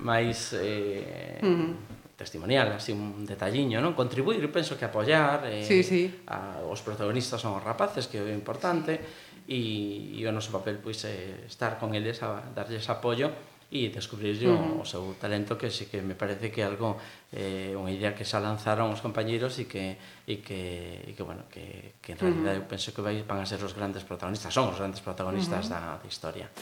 máis 0.00 0.56
eh, 0.56 1.36
uh 1.44 1.44
-huh. 1.44 1.76
testimonial, 2.16 2.72
así 2.72 2.96
un 2.96 3.28
detalliño, 3.28 3.84
non? 3.84 3.92
Contribuir, 3.92 4.40
penso 4.48 4.80
que 4.80 4.88
apoyar 4.88 5.44
eh, 5.44 5.60
sí, 5.60 5.84
sí. 5.84 6.08
A, 6.24 6.64
os 6.64 6.80
protagonistas 6.80 7.36
son 7.36 7.52
os 7.52 7.60
rapaces, 7.60 8.08
que 8.08 8.16
é 8.16 8.32
importante, 8.32 8.96
e, 9.44 10.16
e 10.16 10.24
o 10.24 10.32
noso 10.32 10.56
papel, 10.56 10.80
pois, 10.80 11.04
é 11.04 11.12
eh, 11.12 11.52
estar 11.52 11.76
con 11.76 11.92
eles, 11.92 12.24
a 12.24 12.40
darlles 12.56 12.88
apoio, 12.88 13.28
e 13.72 13.88
descubrir 13.88 14.36
uh 14.44 14.52
-huh. 14.52 14.80
o, 14.80 14.84
seu 14.84 15.16
talento 15.16 15.56
que 15.56 15.72
sí 15.72 15.88
que 15.88 16.04
me 16.04 16.12
parece 16.12 16.52
que 16.52 16.60
algo 16.60 17.00
eh, 17.32 17.72
unha 17.72 17.88
idea 17.88 18.12
que 18.12 18.20
xa 18.20 18.36
lanzaron 18.36 18.92
os 18.92 19.00
compañeros 19.00 19.56
e 19.56 19.64
que 19.64 19.96
e 20.28 20.44
que, 20.44 21.08
e 21.08 21.16
que 21.16 21.24
bueno, 21.24 21.48
que, 21.48 21.96
que 22.04 22.12
en 22.12 22.18
realidad 22.20 22.52
uh 22.52 22.60
-huh. 22.60 22.68
eu 22.68 22.70
penso 22.70 22.92
que 22.92 23.00
vai, 23.00 23.24
van 23.24 23.40
a 23.40 23.48
ser 23.48 23.64
os 23.64 23.72
grandes 23.72 24.04
protagonistas, 24.04 24.52
son 24.52 24.68
os 24.68 24.76
grandes 24.76 25.00
protagonistas 25.00 25.66
uh 25.66 25.72
-huh. 25.72 25.96
da, 25.96 26.04
da 26.04 26.06
historia. 26.06 26.52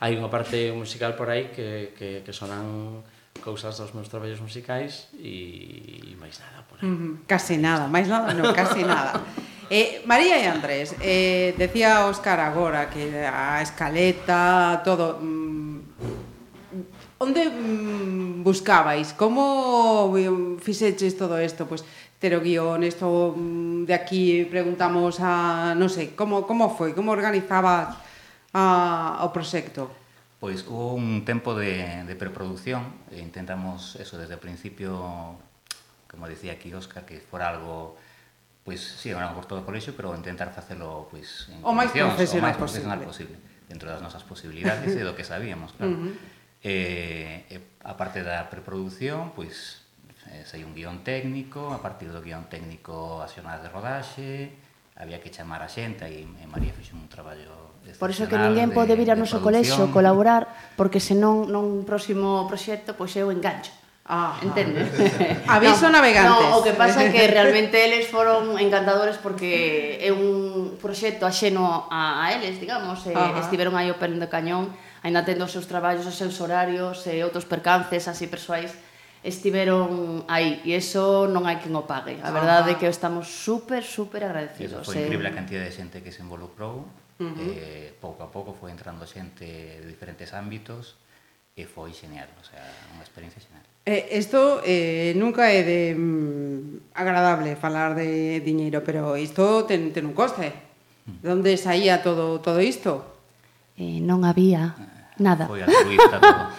Hai 0.00 0.16
unha 0.16 0.32
parte 0.32 0.72
musical 0.72 1.12
por 1.12 1.28
aí 1.28 1.52
que, 1.52 1.92
que, 1.92 2.24
que 2.24 2.32
sonan 2.32 3.04
cousas 3.44 3.76
dos 3.76 3.92
meus 3.92 4.08
traballos 4.08 4.40
musicais 4.40 5.12
e, 5.20 6.00
e 6.08 6.16
máis 6.16 6.40
nada 6.40 6.64
por 6.64 6.80
aí. 6.80 6.88
Mm, 6.88 7.28
case 7.28 7.60
nada, 7.60 7.84
máis 7.92 8.08
nada, 8.08 8.32
non, 8.32 8.56
case 8.56 8.80
nada. 8.80 9.20
Eh, 9.68 10.04
María 10.04 10.36
e 10.40 10.44
Andrés, 10.44 10.92
eh, 11.00 11.56
decía 11.56 12.04
Óscar 12.04 12.36
agora 12.40 12.92
que 12.92 13.24
a 13.24 13.64
escaleta, 13.64 14.80
todo, 14.84 15.20
mm, 15.20 15.43
onde 17.24 17.48
mm, 17.48 18.44
buscabais? 18.44 19.16
Como 19.16 20.12
eh, 20.20 20.28
fixeches 20.60 21.16
todo 21.16 21.40
isto? 21.40 21.64
Pois, 21.64 21.82
ter 22.20 22.36
o 22.36 22.40
guión, 22.44 22.84
isto 22.84 23.32
mm, 23.32 23.88
de 23.88 23.94
aquí 23.96 24.44
preguntamos 24.44 25.18
a, 25.24 25.72
non 25.72 25.88
sei, 25.88 26.12
como, 26.12 26.44
como 26.44 26.68
foi? 26.68 26.92
Como 26.92 27.10
organizabas 27.10 27.96
a, 28.52 29.24
o 29.24 29.28
proxecto? 29.32 29.88
Pois 30.38 30.68
hubo 30.68 30.92
un 30.92 31.24
tempo 31.24 31.56
de, 31.56 32.04
de 32.04 32.14
preproducción 32.14 33.08
e 33.08 33.24
intentamos 33.24 33.96
eso 33.96 34.20
desde 34.20 34.36
o 34.36 34.40
principio 34.40 35.40
como 36.14 36.30
decía 36.30 36.52
aquí 36.54 36.70
Óscar, 36.70 37.02
que 37.02 37.18
fora 37.18 37.50
algo 37.50 37.98
pois 38.64 38.80
si, 38.80 38.96
sí, 38.96 39.10
era 39.10 39.28
por 39.34 39.44
todo 39.44 39.60
o 39.60 39.66
colexio, 39.66 39.92
pero 39.92 40.16
intentar 40.16 40.48
facelo 40.48 41.10
pois 41.12 41.52
en 41.52 41.60
o 41.60 41.72
máis 41.76 41.92
profesional, 41.92 42.40
o 42.40 42.46
máis 42.48 42.56
profesional 42.56 42.98
posible. 43.04 43.36
posible 43.36 43.52
dentro 43.68 43.88
das 43.88 44.00
nosas 44.00 44.24
posibilidades 44.24 44.92
e 44.92 45.02
do 45.04 45.12
que 45.12 45.24
sabíamos, 45.24 45.76
claro. 45.76 45.92
Uh 45.92 46.08
-huh. 46.08 46.14
Eh, 46.64 47.44
eh, 47.50 47.54
e, 47.54 47.60
e 47.60 47.74
a 47.84 47.92
parte 47.92 48.24
da 48.24 48.48
preproducción, 48.48 49.36
pois 49.36 49.84
sei 50.48 50.64
un 50.64 50.72
guión 50.72 51.04
técnico, 51.04 51.76
a 51.76 51.84
partir 51.84 52.08
do 52.08 52.24
guión 52.24 52.48
técnico 52.48 53.20
as 53.20 53.36
xornadas 53.36 53.60
de 53.60 53.68
rodaxe, 53.68 54.32
había 54.96 55.20
que 55.20 55.28
chamar 55.28 55.60
a 55.60 55.68
xente 55.68 56.08
e, 56.08 56.24
e 56.24 56.46
María 56.48 56.72
fixo 56.72 56.96
un 56.96 57.04
traballo 57.12 57.76
Por 58.00 58.08
iso 58.08 58.24
que 58.24 58.40
ninguén 58.40 58.72
pode 58.72 58.96
vir 58.96 59.12
ao 59.12 59.20
noso 59.20 59.44
colexo 59.44 59.92
colaborar, 59.92 60.48
porque 60.80 61.04
senón 61.04 61.52
non 61.52 61.84
próximo 61.84 62.48
proxecto 62.48 62.96
pois 62.96 63.12
eu 63.20 63.28
engancho. 63.28 63.83
Ah, 64.04 64.36
entendes? 64.44 64.92
Aviso 65.48 65.88
no, 65.88 65.96
navegantes. 65.96 66.44
No, 66.44 66.60
o 66.60 66.62
que 66.62 66.76
pasa 66.76 67.00
é 67.00 67.08
que 67.08 67.24
realmente 67.24 67.72
eles 67.80 68.04
foron 68.12 68.60
encantadores 68.60 69.16
porque 69.16 69.96
é 69.96 70.12
un 70.12 70.76
proxecto 70.76 71.24
axeno 71.24 71.88
a, 71.88 72.20
a 72.20 72.36
eles, 72.36 72.60
digamos, 72.60 73.00
e, 73.08 73.16
Ajá. 73.16 73.40
estiveron 73.40 73.72
aí 73.80 73.88
o 73.88 73.96
perno 73.96 74.20
do 74.20 74.28
cañón, 74.28 74.76
ainda 75.00 75.24
tendo 75.24 75.48
os 75.48 75.52
seus 75.56 75.64
traballos, 75.64 76.04
os 76.04 76.20
seus 76.20 76.36
horarios 76.44 77.00
e 77.08 77.24
outros 77.24 77.48
percances 77.48 78.04
así 78.04 78.28
persoais 78.28 78.76
estiveron 79.24 80.28
aí 80.28 80.60
e 80.68 80.76
eso 80.76 81.24
non 81.24 81.48
hai 81.48 81.56
quen 81.56 81.72
o 81.72 81.88
pague. 81.88 82.20
A 82.20 82.28
verdade 82.28 82.72
é 82.72 82.78
que 82.78 82.84
estamos 82.84 83.24
super, 83.24 83.80
super 83.80 84.20
agradecidos. 84.20 84.84
Eso 84.84 84.92
foi 84.92 85.00
eh. 85.00 85.08
increíble 85.08 85.32
a 85.32 85.34
cantidad 85.34 85.64
de 85.64 85.72
xente 85.72 86.04
que 86.04 86.12
se 86.12 86.20
involucrou. 86.20 86.84
Uh 87.16 87.32
-huh. 87.32 87.56
eh, 87.56 87.96
pouco 88.04 88.20
a 88.20 88.28
pouco 88.28 88.52
foi 88.52 88.68
entrando 88.68 89.08
xente 89.08 89.80
de 89.80 89.88
diferentes 89.88 90.36
ámbitos 90.36 91.00
e 91.54 91.62
foi 91.70 91.94
genial, 91.94 92.26
o 92.34 92.44
sea, 92.44 92.62
unha 92.98 93.06
experiencia 93.06 93.38
genial. 93.38 93.62
Eh, 93.86 94.18
isto 94.18 94.58
eh, 94.66 95.12
eh, 95.12 95.12
nunca 95.14 95.54
é 95.54 95.62
de 95.62 95.80
mm, 95.94 96.96
agradable 96.98 97.54
falar 97.54 97.94
de 97.94 98.42
diñeiro, 98.42 98.82
pero 98.82 99.14
isto 99.14 99.62
ten, 99.62 99.94
ten 99.94 100.02
un 100.08 100.18
coste. 100.18 100.50
Mm. 101.06 101.22
Donde 101.22 101.54
saía 101.54 102.02
todo 102.02 102.42
todo 102.42 102.58
isto? 102.58 103.06
Eh, 103.78 104.02
non 104.02 104.26
había 104.26 104.74
eh, 104.74 105.22
nada. 105.22 105.46
Foi 105.46 105.62
altruista 105.62 106.16
todo. 106.18 106.50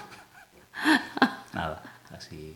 nada, 1.57 1.83
así. 2.15 2.55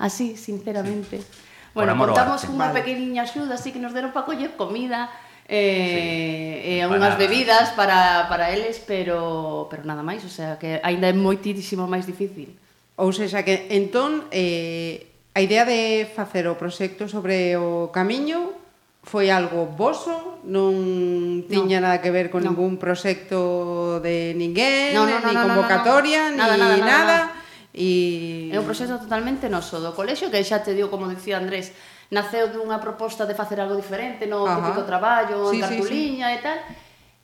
Así, 0.00 0.34
sinceramente. 0.34 1.22
Sí. 1.22 1.46
Bueno, 1.76 1.92
contamos 1.94 2.40
unha 2.48 2.72
vale. 2.72 2.80
pequeniña 2.80 3.28
axuda 3.28 3.60
así 3.60 3.68
que 3.68 3.76
nos 3.76 3.92
deron 3.92 4.16
para 4.16 4.24
coller 4.24 4.56
comida, 4.56 5.12
Eh, 5.48 6.60
eh, 6.64 6.82
sí, 6.82 6.82
e 6.82 6.90
unhas 6.90 7.14
bebidas 7.14 7.70
para, 7.78 8.26
para 8.26 8.50
eles, 8.50 8.82
pero, 8.82 9.70
pero 9.70 9.86
nada 9.86 10.02
máis, 10.02 10.26
o 10.26 10.32
sea, 10.32 10.58
que 10.58 10.82
aínda 10.82 11.06
é 11.06 11.14
moitísimo 11.14 11.86
máis 11.86 12.02
difícil. 12.02 12.50
Ou 12.98 13.14
seja, 13.14 13.46
que 13.46 13.70
entón 13.70 14.26
eh, 14.34 15.06
a 15.36 15.40
idea 15.44 15.62
de 15.62 16.10
facer 16.10 16.50
o 16.50 16.58
proxecto 16.58 17.06
sobre 17.06 17.54
o 17.54 17.94
camiño 17.94 18.58
foi 19.06 19.30
algo 19.30 19.70
voso, 19.70 20.42
non 20.42 21.46
tiña 21.46 21.78
no, 21.78 21.86
nada 21.86 22.02
que 22.02 22.10
ver 22.10 22.26
con 22.26 22.42
no. 22.42 22.50
ningún 22.50 22.74
proxecto 22.74 24.02
de 24.02 24.34
ninguén, 24.34 24.98
no, 24.98 25.06
no, 25.06 25.22
no, 25.22 25.30
ni 25.30 25.36
convocatoria, 25.38 26.34
no, 26.34 26.42
no, 26.42 26.58
no, 26.58 26.58
nada, 26.58 26.74
ni 26.74 26.82
nada. 26.82 26.90
nada, 26.90 26.90
nada. 26.90 27.18
nada. 27.30 27.44
E... 27.76 28.50
É 28.50 28.58
un 28.58 28.66
proxecto 28.66 28.98
totalmente 28.98 29.46
noso 29.52 29.78
do 29.78 29.94
colexio 29.94 30.26
que 30.26 30.42
xa 30.42 30.64
te 30.64 30.74
digo, 30.74 30.90
como 30.90 31.06
dicía 31.06 31.38
Andrés, 31.38 31.70
naceu 32.10 32.48
dunha 32.54 32.78
proposta 32.78 33.26
de 33.26 33.34
facer 33.34 33.58
algo 33.58 33.74
diferente 33.74 34.26
no 34.26 34.46
Ajá. 34.46 34.62
típico 34.62 34.82
traballo, 34.86 35.50
sí, 35.50 35.56
en 35.56 35.62
cartuliña 35.62 36.28
sí, 36.28 36.34
sí. 36.34 36.38
e 36.38 36.42
tal. 36.42 36.58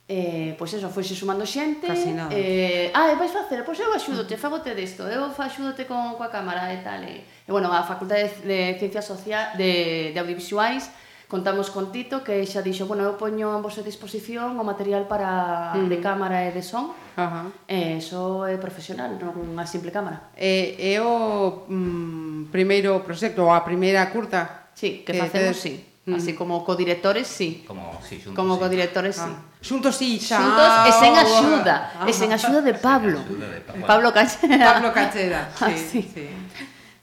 Eh, 0.03 0.53
pois 0.59 0.73
eso, 0.73 0.91
foise 0.91 1.15
sumando 1.15 1.47
xente 1.47 1.87
eh, 1.87 2.91
ah, 2.91 3.07
e 3.07 3.15
vais 3.15 3.31
facer, 3.31 3.63
pois 3.63 3.79
eu 3.79 3.87
axúdote 3.95 4.35
fagote 4.35 4.75
desto, 4.75 5.07
eu 5.07 5.31
axúdote 5.31 5.87
con, 5.87 6.19
coa 6.19 6.27
cámara 6.27 6.75
e 6.75 6.83
tal, 6.83 6.99
e, 7.07 7.23
e 7.23 7.49
bueno, 7.55 7.71
a 7.71 7.87
Facultade 7.87 8.27
de, 8.43 8.75
de 8.75 8.79
Ciencias 8.83 9.07
Sociais 9.07 9.55
de, 9.55 10.11
de 10.11 10.19
Audiovisuais 10.19 10.91
contamos 11.31 11.71
con 11.71 11.95
Tito 11.95 12.19
que 12.19 12.43
xa 12.43 12.59
dixo, 12.59 12.83
bueno, 12.83 13.07
eu 13.07 13.15
poño 13.15 13.55
a 13.55 13.63
vosa 13.63 13.79
disposición 13.79 14.59
o 14.59 14.63
material 14.67 15.07
para 15.07 15.71
mm. 15.71 15.87
de 15.87 15.97
cámara 16.03 16.43
e 16.45 16.51
de 16.51 16.67
son 16.67 16.91
Ajá. 17.15 17.47
e 17.63 18.03
iso 18.03 18.43
é 18.43 18.59
profesional, 18.59 19.15
non 19.15 19.55
unha 19.55 19.63
simple 19.63 19.87
cámara 19.87 20.35
e, 20.35 20.75
é 20.77 20.99
o 20.99 21.63
mm, 21.71 22.51
primeiro 22.51 22.99
proxecto, 23.07 23.47
ou 23.47 23.55
a 23.55 23.63
primeira 23.63 24.03
curta 24.11 24.62
Sí, 24.75 25.03
que 25.05 25.13
facemos, 25.13 25.57
eh, 25.65 25.69
eh, 25.69 25.75
sí. 25.79 25.85
Mm. 26.05 26.15
Así 26.15 26.33
como 26.33 26.65
codirectores, 26.65 27.27
sí. 27.27 27.63
Como, 27.65 27.97
sí, 28.03 28.19
xuntos, 28.19 28.35
como 28.35 28.55
sí. 28.55 28.59
codirectores, 28.59 29.19
ah. 29.19 29.27
sí. 29.27 29.67
Xuntos, 29.67 29.95
sí, 29.95 30.19
xa. 30.19 30.37
Xuntos 30.43 30.71
e 30.83 30.91
sen 30.99 31.13
axuda. 31.15 31.75
Ah, 31.95 32.05
e 32.07 32.11
sen 32.11 32.29
axuda 32.35 32.59
de 32.59 32.75
Pablo. 32.75 33.23
De 33.23 33.63
Pablo. 33.63 33.87
Pablo 33.87 34.09
Cacheda. 34.11 34.73
Pablo 34.73 34.91
Cacheda, 34.97 35.47
sí, 35.55 35.63
ah, 35.63 35.71
sí. 35.71 36.01
sí. 36.03 36.27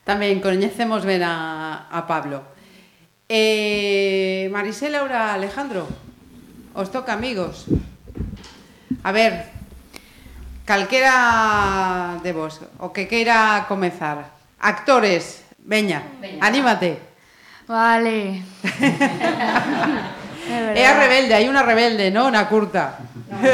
Tamén 0.04 0.44
coñecemos 0.44 1.08
ben 1.08 1.24
a, 1.24 1.88
a 1.88 2.04
Pablo. 2.04 2.44
Eh, 3.24 4.50
Marisela 4.52 5.00
Laura 5.00 5.32
Alejandro, 5.32 5.88
os 6.76 6.92
toca 6.92 7.16
amigos. 7.16 7.72
A 9.00 9.12
ver, 9.16 9.48
calquera 10.68 12.20
de 12.20 12.32
vos, 12.36 12.60
o 12.82 12.92
que 12.92 13.08
queira 13.08 13.64
comezar. 13.64 14.36
Actores, 14.60 15.46
veña, 15.64 16.04
veña. 16.20 16.44
anímate. 16.44 17.09
Vale. 17.70 18.42
é 20.74 20.84
a 20.90 20.94
rebelde, 20.98 21.38
hai 21.38 21.46
unha 21.46 21.62
rebelde, 21.62 22.10
non? 22.10 22.34
Na 22.34 22.50
curta. 22.50 22.98
No, 23.30 23.38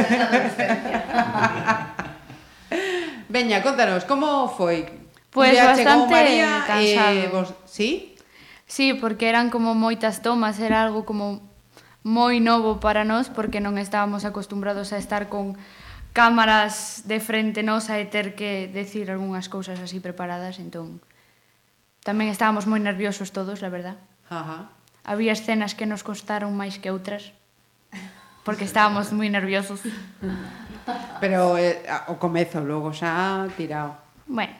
Veña, 3.28 3.61
contanos, 3.61 4.08
como 4.08 4.49
foi? 4.49 4.88
Pois 5.28 5.52
pues 5.52 5.61
bastante 5.61 6.16
María, 6.16 6.64
eh, 6.64 6.68
cansado. 6.96 7.12
Eh, 7.12 7.28
vos... 7.28 7.52
Sí? 7.68 8.16
Sí, 8.64 8.96
porque 8.96 9.28
eran 9.28 9.52
como 9.52 9.76
moitas 9.76 10.25
tomas, 10.25 10.56
era 10.64 10.80
algo 10.80 11.04
como 11.04 11.44
moi 12.00 12.40
novo 12.40 12.80
para 12.80 13.04
nós 13.04 13.28
porque 13.28 13.61
non 13.61 13.76
estábamos 13.76 14.25
acostumbrados 14.25 14.96
a 14.96 14.99
estar 14.99 15.28
con 15.28 15.61
cámaras 16.16 17.04
de 17.04 17.20
frente 17.20 17.61
nosa 17.61 18.00
e 18.00 18.08
ter 18.08 18.32
que 18.32 18.64
decir 18.73 19.12
algunhas 19.12 19.52
cousas 19.52 19.76
así 19.76 20.00
preparadas, 20.00 20.56
entón 20.56 21.04
Tamén 22.06 22.30
estábamos 22.30 22.70
moi 22.70 22.78
nerviosos 22.78 23.34
todos, 23.34 23.66
la 23.66 23.66
verdad. 23.66 23.98
Ajá. 24.30 24.70
Había 25.02 25.34
escenas 25.34 25.75
que 25.75 25.90
nos 25.90 26.06
costaron 26.06 26.54
máis 26.54 26.78
que 26.78 26.94
outras, 26.94 27.34
porque 28.46 28.62
estábamos 28.62 29.10
moi 29.10 29.26
nerviosos. 29.26 29.82
Pero 31.18 31.58
eh, 31.58 31.82
o 32.06 32.14
comezo, 32.22 32.62
logo 32.62 32.94
xa 32.94 33.50
tirado. 33.58 33.98
Bueno. 34.30 34.54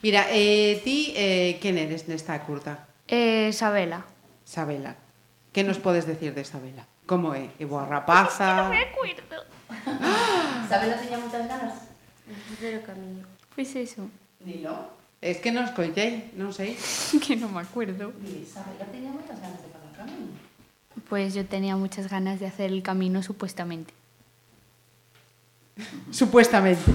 Mira, 0.00 0.32
eh, 0.32 0.80
ti, 0.80 1.12
eh, 1.12 1.60
quen 1.60 1.76
eres 1.76 2.08
nesta 2.08 2.40
curta? 2.40 2.88
Eh, 3.04 3.52
Sabela. 3.52 4.08
Sabela. 4.48 4.96
Que 5.52 5.68
nos 5.68 5.76
podes 5.76 6.08
decir 6.08 6.32
de 6.32 6.48
Sabela? 6.48 6.88
Como 7.04 7.36
é? 7.36 7.52
É 7.60 7.68
boa 7.68 7.84
rapaza? 7.84 8.32
Es 8.32 8.56
que 8.56 8.64
non 8.64 8.72
me 8.72 8.84
acuerdo. 8.88 9.36
Sabela 10.72 10.96
tiña 10.96 11.20
moitas 11.20 11.44
ganas. 11.44 11.76
Camiño. 12.80 13.28
Pois 13.52 13.68
pues 13.68 13.76
eso. 13.76 14.08
Dilo. 14.40 14.96
Es 15.20 15.38
que 15.38 15.50
non 15.50 15.66
escoitei, 15.66 16.30
non 16.38 16.54
sei. 16.54 16.78
que 17.24 17.34
non 17.34 17.50
me 17.50 17.62
acuerdo. 17.66 18.14
Isabela 18.22 18.86
tenía 18.86 19.10
moitas 19.10 19.38
ganas 19.42 19.58
de 19.58 19.68
fazer 19.68 19.90
o 19.90 19.96
camino. 19.98 20.30
Pues 21.10 21.34
yo 21.34 21.42
tenía 21.42 21.74
muchas 21.74 22.06
ganas 22.06 22.38
de 22.38 22.46
hacer 22.46 22.70
el 22.70 22.82
camino 22.86 23.22
supuestamente. 23.22 23.94
supuestamente. 26.10 26.86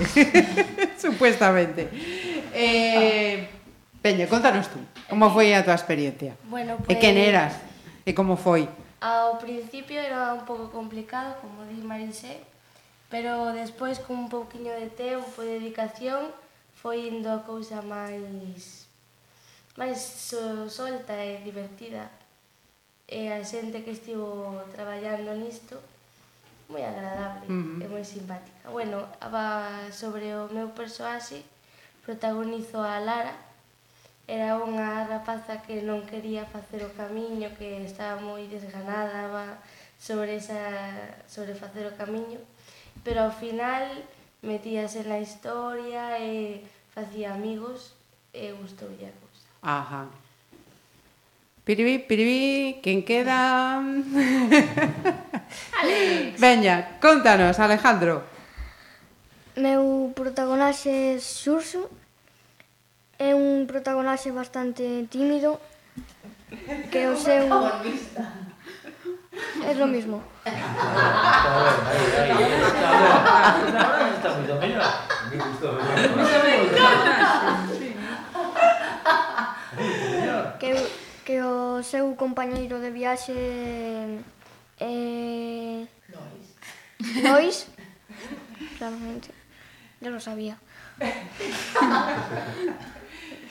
supuestamente. 1.00 1.90
Eh, 2.54 3.48
Peña, 4.04 4.28
contanos 4.28 4.68
tú, 4.68 4.80
como 5.08 5.32
foi 5.32 5.56
a 5.56 5.64
tua 5.64 5.80
experiencia? 5.80 6.36
Bueno, 6.52 6.76
pues... 6.76 6.92
E 6.92 7.00
quen 7.00 7.16
eras? 7.16 7.56
E 8.04 8.12
como 8.12 8.36
foi? 8.36 8.68
Ao 9.00 9.40
principio 9.40 9.96
era 9.96 10.36
un 10.36 10.44
pouco 10.44 10.76
complicado, 10.76 11.40
como 11.40 11.64
di 11.64 11.80
Marise, 11.80 12.44
pero 13.08 13.56
despois 13.56 14.04
con 14.04 14.28
un 14.28 14.28
pouquiño 14.28 14.76
de 14.76 14.92
tempo 14.92 15.40
e 15.40 15.56
dedicación 15.56 16.36
foi 16.84 17.08
indo 17.08 17.32
a 17.32 17.40
cousa 17.48 17.80
máis 17.80 18.92
máis 19.80 20.00
solta 20.68 21.16
e 21.16 21.40
divertida 21.48 22.12
e 23.08 23.32
a 23.32 23.40
xente 23.40 23.88
que 23.88 23.96
estivo 23.96 24.60
traballando 24.76 25.32
nisto 25.40 25.80
moi 26.68 26.84
agradable 26.84 27.48
uh 27.48 27.56
-huh. 27.56 27.84
e 27.84 27.86
moi 27.88 28.04
simpática. 28.04 28.68
Bueno, 28.68 29.08
aba 29.24 29.88
sobre 29.96 30.36
o 30.36 30.52
meu 30.52 30.76
persoaxe 30.76 31.48
protagonizo 32.04 32.84
a 32.84 33.00
Lara 33.00 33.36
era 34.28 34.60
unha 34.60 35.08
rapaza 35.08 35.64
que 35.64 35.84
non 35.84 36.04
quería 36.08 36.44
facer 36.48 36.84
o 36.84 36.96
camiño, 37.00 37.52
que 37.60 37.84
estaba 37.84 38.20
moi 38.20 38.48
desganada 38.48 39.28
va, 39.32 39.60
sobre, 40.00 40.40
esa, 40.40 40.60
sobre 41.28 41.56
facer 41.56 41.88
o 41.88 41.96
camiño, 41.96 42.40
pero 43.04 43.24
ao 43.24 43.32
final 43.32 43.84
metíase 44.44 45.08
na 45.08 45.24
historia 45.24 46.20
e 46.20 46.60
facía 46.92 47.34
amigos 47.34 47.96
e 48.36 48.52
gustoulle 48.52 49.08
a 49.08 49.16
cousa. 49.16 49.48
Ajá. 49.64 50.12
Piribí, 51.64 52.04
piribí, 52.04 52.84
quen 52.84 53.08
queda? 53.08 53.80
Alex. 55.80 56.40
Veña, 56.40 57.00
contanos, 57.00 57.58
Alejandro. 57.58 58.28
Meu 59.56 60.12
protagonaxe 60.12 61.16
é 61.16 61.20
Xurxo. 61.24 61.88
É 63.16 63.32
un 63.32 63.64
protagonaxe 63.64 64.36
bastante 64.36 65.08
tímido 65.08 65.56
que 66.92 67.08
o 67.08 67.16
seu 67.16 67.48
es 69.70 69.78
lo 69.78 69.88
mismo. 69.88 70.22
que, 80.60 80.76
que 81.26 81.42
o 81.42 81.84
seu 81.84 82.16
compañeiro 82.16 82.80
de 82.80 82.92
viaxe 82.92 83.34
eh, 84.80 85.88
Lois. 86.10 86.48
Lois? 87.24 87.68
Claramente. 88.78 89.30
Ya 90.02 90.10
lo 90.10 90.20
sabía. 90.20 90.58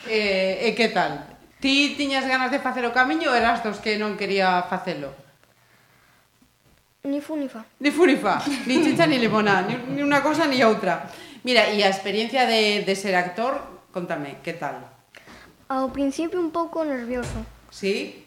eh, 0.07 0.59
e 0.61 0.69
eh, 0.69 0.75
que 0.75 0.89
tal? 0.89 1.25
Ti 1.59 1.95
tiñas 1.97 2.27
ganas 2.27 2.51
de 2.51 2.59
facer 2.59 2.85
o 2.85 2.93
camiño 2.93 3.31
ou 3.31 3.37
eras 3.37 3.63
dos 3.63 3.79
que 3.79 3.97
non 3.97 4.19
quería 4.19 4.61
facelo? 4.69 5.15
Ni 7.05 7.19
fu 7.19 7.35
ni 7.35 7.49
fa. 7.49 7.65
Ni 7.79 7.91
fu 7.91 8.05
ni 8.05 8.15
fa. 8.15 8.41
Ni 8.65 8.81
chicha 8.81 9.05
ni 9.05 9.19
limona. 9.19 9.59
Ni, 9.67 9.75
ni 9.93 10.01
una 10.01 10.21
cosa 10.21 10.45
ni 10.45 10.63
outra. 10.63 11.11
Mira, 11.43 11.67
e 11.67 11.83
a 11.83 11.89
experiencia 11.89 12.45
de, 12.45 12.83
de 12.85 12.95
ser 12.95 13.13
actor, 13.15 13.59
contame, 13.91 14.37
que 14.41 14.53
tal? 14.53 14.79
Ao 15.67 15.91
principio 15.91 16.39
un 16.39 16.51
pouco 16.55 16.87
nervioso. 16.87 17.43
Sí? 17.71 18.23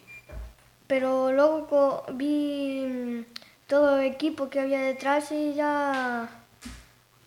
Pero 0.86 1.32
logo 1.32 1.64
co, 1.72 2.04
vi 2.12 2.84
mm, 2.84 3.24
todo 3.66 3.96
o 3.96 4.04
equipo 4.04 4.50
que 4.52 4.60
había 4.60 4.84
detrás 4.84 5.32
e 5.32 5.56
ya 5.56 6.28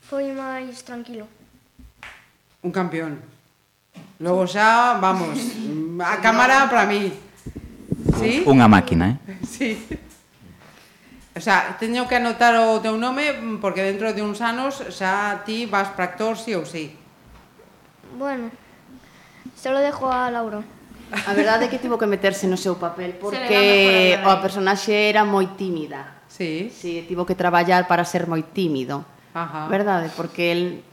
foi 0.05 0.29
máis 0.37 0.85
tranquilo. 0.85 1.25
Un 2.61 2.69
campeón. 2.69 3.25
Logo 4.21 4.45
xa, 4.45 5.01
vamos, 5.01 5.33
a 5.97 6.21
cámara 6.21 6.69
para 6.69 6.85
mí. 6.85 7.09
Sí? 8.21 8.45
Unha 8.45 8.69
máquina, 8.69 9.17
eh? 9.17 9.17
Sí. 9.49 9.81
O 11.39 11.41
sea, 11.41 11.79
teño 11.79 12.03
que 12.03 12.19
anotar 12.19 12.51
o 12.59 12.83
teu 12.83 12.99
nome 12.99 13.31
mm, 13.31 13.63
porque 13.63 13.79
dentro 13.79 14.11
de 14.11 14.19
uns 14.19 14.43
anos 14.43 14.83
xa 14.91 15.47
ti 15.47 15.63
vas 15.63 15.87
para 15.95 16.11
actor 16.11 16.35
sí 16.35 16.51
ou 16.51 16.67
sí. 16.67 16.91
Bueno, 18.19 18.51
se 19.55 19.71
lo 19.71 19.79
dejo 19.79 20.11
a 20.11 20.27
Lauro. 20.27 20.67
A 21.15 21.31
verdade 21.31 21.65
é 21.65 21.71
que 21.71 21.79
tivo 21.79 21.95
que 21.95 22.11
meterse 22.11 22.43
no 22.43 22.59
seu 22.59 22.75
papel 22.75 23.15
porque 23.15 24.19
a 24.19 24.35
eh. 24.35 24.41
personaxe 24.43 24.91
era 25.07 25.23
moi 25.23 25.47
tímida. 25.55 26.19
Sí. 26.27 26.75
Sí, 26.75 27.07
tivo 27.07 27.23
que 27.23 27.39
traballar 27.39 27.87
para 27.87 28.03
ser 28.03 28.27
moi 28.27 28.43
tímido. 28.43 29.07
Ajá. 29.31 29.71
Verdade, 29.71 30.11
porque 30.11 30.51
el 30.51 30.83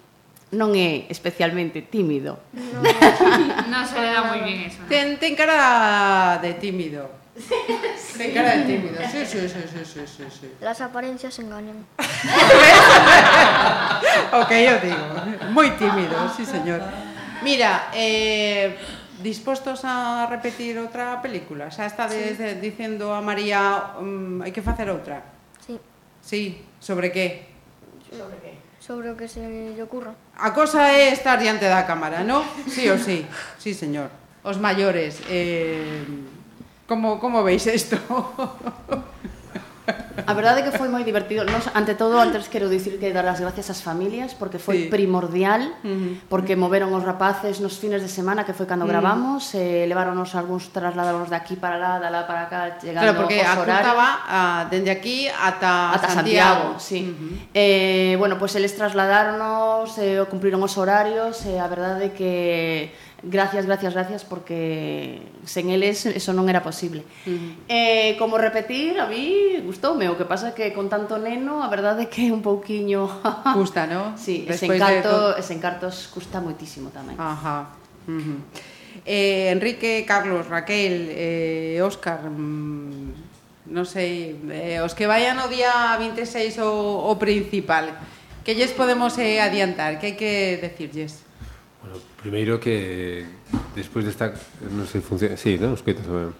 non 0.54 0.78
é 0.78 1.10
especialmente 1.10 1.82
tímido. 1.82 2.38
Non 2.54 2.86
no 3.74 3.82
se 3.82 3.98
le 3.98 4.14
dá 4.14 4.30
moi 4.30 4.46
ben 4.46 4.62
eso. 4.62 4.78
Ten, 4.86 5.18
ten 5.18 5.34
cara 5.34 6.38
de 6.38 6.54
tímido. 6.54 7.25
Ten 8.16 8.32
cara 8.32 8.56
de 8.56 8.64
tímido, 8.64 8.96
sí, 9.12 9.20
sí, 9.26 9.49
sí, 9.49 9.60
sí, 9.68 9.84
sí, 9.84 10.00
sí, 10.06 10.25
sí. 10.30 10.52
Las 10.60 10.80
apariencias 10.80 11.38
engañan. 11.38 11.84
o 14.32 14.46
que 14.49 14.80
digo, 14.80 15.06
Muy 15.52 15.70
tímido, 15.76 16.16
sí, 16.34 16.46
señor. 16.46 16.80
Mira, 17.42 17.90
eh, 17.92 18.78
dispostos 19.22 19.84
a 19.84 20.26
repetir 20.30 20.78
outra 20.80 21.20
película? 21.20 21.68
Xa 21.68 21.84
está 21.84 22.08
de, 22.08 22.32
sí. 22.32 22.56
dicendo 22.60 23.12
a 23.12 23.20
María 23.20 23.92
mm, 24.00 24.00
um, 24.00 24.40
hai 24.40 24.52
que 24.52 24.64
facer 24.64 24.88
outra? 24.88 25.20
Sí. 25.60 25.76
Sí, 26.25 26.64
sobre 26.80 27.12
que? 27.12 27.52
Sobre 28.08 28.40
que? 28.40 28.52
Sobre 28.80 29.12
o 29.12 29.16
que 29.16 29.28
se 29.28 29.44
lle 29.44 29.82
ocurra. 29.84 30.16
A 30.40 30.56
cosa 30.56 30.88
é 30.88 31.12
estar 31.12 31.36
diante 31.36 31.68
da 31.68 31.84
cámara, 31.84 32.25
non? 32.25 32.40
Sí 32.68 32.88
ou 32.88 32.96
sí? 32.96 33.28
Sí, 33.60 33.76
señor. 33.76 34.08
Os 34.46 34.56
maiores, 34.56 35.20
eh, 35.28 36.00
Como, 36.86 37.18
como 37.18 37.42
veis 37.42 37.66
isto? 37.66 37.99
A 40.26 40.34
verdade 40.34 40.60
é 40.60 40.64
que 40.66 40.75
foi 40.75 40.88
moi 40.90 41.06
divertido. 41.06 41.46
Nos, 41.46 41.70
ante 41.70 41.94
todo, 41.94 42.18
antes 42.18 42.50
quero 42.50 42.66
dicir 42.66 42.99
que 42.99 43.14
dar 43.14 43.28
as 43.30 43.38
gracias 43.38 43.70
ás 43.70 43.80
familias 43.84 44.34
porque 44.34 44.58
foi 44.58 44.86
sí. 44.86 44.90
primordial, 44.90 45.62
uh 45.62 45.86
-huh. 45.86 46.12
porque 46.26 46.58
moveron 46.58 46.90
os 46.96 47.06
rapaces 47.06 47.62
nos 47.62 47.78
fines 47.78 48.02
de 48.02 48.10
semana 48.10 48.42
que 48.42 48.50
foi 48.50 48.66
cando 48.66 48.82
uh 48.82 48.90
-huh. 48.90 48.99
gravamos, 48.99 49.54
eh, 49.54 49.86
leváronos 49.86 50.34
algúns 50.34 50.72
trasladados 50.75 51.30
de 51.30 51.36
aquí 51.36 51.54
para 51.54 51.78
lá, 51.78 52.02
de 52.02 52.08
lá 52.10 52.26
para 52.26 52.50
cá, 52.50 52.75
chegando 52.80 53.06
claro, 53.06 53.18
porque 53.22 53.38
aos 53.44 53.60
horarios. 53.62 53.94
Claro, 53.94 54.02
uh, 54.02 54.34
ah, 54.34 54.60
dende 54.66 54.90
aquí 54.90 55.30
ata, 55.30 55.94
ata 55.94 56.08
Santiago. 56.10 56.75
Santiago 56.75 56.82
sí. 56.82 57.00
Uh 57.06 57.14
-huh. 57.14 57.34
eh, 57.54 58.14
bueno, 58.18 58.34
pois 58.40 58.56
pues, 58.56 58.58
eles 58.58 58.75
trasladaronos, 58.75 59.94
eh, 60.02 60.26
cumpriron 60.26 60.58
os 60.64 60.75
horarios, 60.75 61.44
eh, 61.46 61.62
a 61.62 61.68
verdade 61.70 62.10
é 62.10 62.12
que 62.16 62.34
gracias, 63.26 63.67
gracias, 63.67 63.93
gracias, 63.95 64.25
porque 64.25 65.21
sen 65.45 65.71
eles 65.71 66.06
eso 66.06 66.30
non 66.32 66.47
era 66.47 66.62
posible. 66.62 67.02
Uh 67.26 67.34
-huh. 67.34 67.52
eh, 67.67 68.10
como 68.17 68.39
repetir, 68.39 68.99
a 69.02 69.10
mí 69.10 69.58
gustoume, 69.67 70.06
o 70.08 70.15
que 70.15 70.25
pasa 70.25 70.54
que 70.54 70.71
con 70.71 70.86
tanto 70.86 71.19
neno, 71.19 71.60
a 71.60 71.69
verdade 71.69 72.06
é 72.06 72.10
que 72.10 72.30
un 72.30 72.41
pouquiño... 72.41 73.10
Custa, 73.58 73.91
non? 73.91 74.15
Sí, 74.15 74.47
ese 74.47 74.71
encanto, 74.71 75.34
de... 75.34 75.43
ese 75.43 75.52
encartos 75.58 76.06
custa 76.15 76.39
moitísimo 76.39 76.95
tamén. 76.95 77.19
Ajá. 77.19 77.75
Uh 78.06 78.23
-huh. 78.23 78.39
eh, 79.02 79.50
Enrique, 79.50 80.06
Carlos, 80.06 80.47
Raquel, 80.47 81.10
eh, 81.10 81.82
Óscar, 81.82 82.30
mm, 82.30 83.75
non 83.75 83.82
sei, 83.82 84.39
eh, 84.54 84.78
os 84.78 84.95
que 84.95 85.10
vayan 85.10 85.43
o 85.43 85.50
día 85.50 85.99
26 85.99 86.62
o, 86.62 87.10
o 87.10 87.12
principal, 87.19 87.91
que 88.47 88.54
lles 88.54 88.71
podemos 88.71 89.19
eh, 89.19 89.43
adiantar, 89.43 89.99
que 89.99 90.15
hai 90.15 90.17
que 90.17 90.62
decirlles? 90.62 91.25
Primeiro 92.26 92.58
que 92.58 93.23
despois 93.78 94.02
desta 94.02 94.34
non 94.75 94.91
sei 94.91 94.99
funciona, 94.99 95.39
si, 95.39 95.54
sí, 95.54 95.62
non, 95.62 95.78
escoita 95.78 96.02
sobre. 96.02 96.34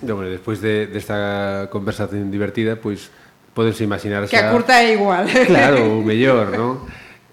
No, 0.00 0.16
bueno, 0.16 0.32
despois 0.32 0.64
de 0.64 0.88
desta 0.88 1.68
conversación 1.68 2.32
divertida, 2.32 2.80
pois 2.80 3.12
pues, 3.52 3.76
podes 3.76 3.76
imaginarse 3.84 4.32
que 4.32 4.40
a 4.40 4.48
curta 4.48 4.80
é 4.80 4.96
igual. 4.96 5.28
Claro, 5.44 5.92
o 5.92 6.00
mellor, 6.00 6.56
non? 6.56 6.80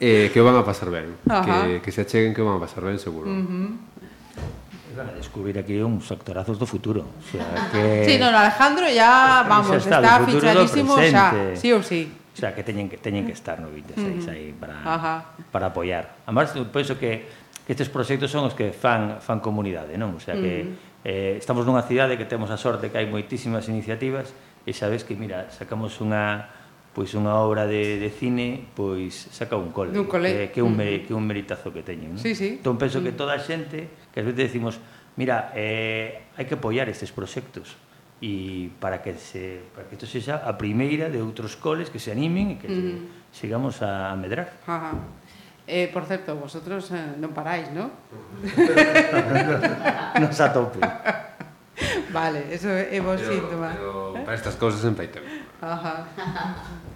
Eh, 0.03 0.27
que 0.35 0.43
o 0.43 0.43
van 0.43 0.59
a 0.59 0.67
pasar 0.67 0.91
ben, 0.91 1.15
Ajá. 1.31 1.63
que 1.63 1.79
que 1.79 1.91
se 1.95 2.03
acheguen 2.03 2.35
que 2.35 2.43
o 2.43 2.47
van 2.51 2.59
a 2.59 2.67
pasar 2.67 2.83
ben 2.83 2.99
seguro. 2.99 3.31
Uh 3.31 3.39
-huh 3.39 3.93
a 4.99 5.11
descubrir 5.17 5.57
aquí 5.57 5.81
uns 5.81 6.11
actorazos 6.11 6.59
do 6.59 6.65
futuro. 6.65 7.01
O 7.01 7.25
sea, 7.25 7.69
que... 7.71 8.05
Sí, 8.05 8.17
no, 8.21 8.29
Alejandro 8.29 8.85
ya, 8.89 9.45
vamos, 9.47 9.77
está, 9.77 9.97
está 9.97 10.25
fichadísimo 10.25 10.93
xa, 11.01 11.57
sí 11.57 11.73
ou 11.73 11.81
sí. 11.81 12.13
O 12.33 12.37
sea, 12.37 12.53
que 12.53 12.65
teñen 12.65 12.89
que 12.89 12.97
teñen 12.97 13.25
que 13.25 13.33
estar 13.33 13.61
no 13.61 13.69
26 13.69 14.25
aí 14.29 14.53
para 14.57 14.73
Ajá. 14.81 15.37
para 15.53 15.69
apoiar. 15.69 16.17
Además, 16.25 16.53
penso 16.73 16.97
que 16.97 17.29
que 17.63 17.71
estes 17.73 17.87
proxectos 17.87 18.31
son 18.31 18.47
os 18.47 18.55
que 18.55 18.75
fan, 18.75 19.23
fan 19.23 19.39
comunidade, 19.39 19.95
non? 19.95 20.15
O 20.15 20.21
sea 20.21 20.35
que 20.35 20.67
mm. 20.67 21.07
eh, 21.07 21.33
estamos 21.39 21.63
nunha 21.63 21.83
cidade 21.83 22.19
que 22.19 22.27
temos 22.27 22.51
a 22.51 22.57
sorte 22.59 22.91
que 22.91 22.97
hai 22.99 23.07
moitísimas 23.07 23.71
iniciativas 23.71 24.35
e 24.67 24.71
sabes 24.71 25.03
que, 25.07 25.15
mira, 25.15 25.47
sacamos 25.51 25.99
unha 26.03 26.47
pois 26.93 27.09
unha 27.17 27.33
obra 27.41 27.65
de, 27.65 27.97
de 27.97 28.09
cine 28.13 28.69
pois 28.77 29.11
saca 29.33 29.57
un 29.57 29.73
cole, 29.73 29.97
un 29.97 30.05
cole. 30.05 30.29
Que, 30.29 30.59
que, 30.59 30.61
un, 30.61 30.77
mm. 30.77 31.09
que 31.09 31.13
un 31.17 31.25
meritazo 31.25 31.73
que 31.73 31.81
teñen. 31.81 32.13
Non? 32.13 32.21
Sí, 32.21 32.37
sí. 32.37 32.61
Entón 32.61 32.77
penso 32.77 33.01
que 33.01 33.11
mm. 33.11 33.17
toda 33.17 33.33
a 33.33 33.41
xente 33.41 33.89
que 34.13 34.21
ás 34.21 34.25
veces 34.27 34.53
decimos 34.53 34.77
mira, 35.15 35.51
eh, 35.53 36.29
hai 36.37 36.45
que 36.45 36.57
apoiar 36.57 36.89
estes 36.89 37.13
proxectos 37.13 37.77
e 38.23 38.71
para 38.79 39.03
que 39.03 39.19
se 39.19 39.59
para 39.75 39.83
que 39.89 39.99
isto 39.99 40.07
sexa 40.07 40.41
a 40.41 40.55
primeira 40.55 41.11
de 41.11 41.19
outros 41.19 41.59
coles 41.59 41.91
que 41.91 41.99
se 41.99 42.09
animen 42.09 42.55
e 42.55 42.57
que 42.57 42.69
se, 42.71 42.81
mm. 42.93 43.33
sigamos 43.35 43.83
a 43.83 44.15
medrar. 44.15 44.53
Ajá. 44.63 44.95
Eh, 45.65 45.89
por 45.93 46.05
certo, 46.05 46.35
vosotros 46.35 46.91
eh, 46.91 47.15
non 47.15 47.31
paráis, 47.31 47.71
non? 47.75 47.87
Nos 50.19 50.35
atope. 50.43 50.83
Vale, 52.11 52.51
eso 52.51 52.67
é 52.67 52.99
vos 52.99 53.17
síntoma. 53.23 53.71
Pero 53.71 54.11
eh? 54.19 54.27
para 54.27 54.35
estas 54.35 54.59
cousas 54.59 54.83
sempre 54.83 55.07
hai 55.07 55.11
tempo. 55.11 55.29
Ajá. 55.63 56.07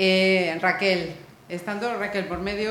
Eh, 0.00 0.54
Raquel, 0.62 1.10
estando 1.48 1.90
Raquel 1.98 2.30
por 2.30 2.38
medio 2.38 2.70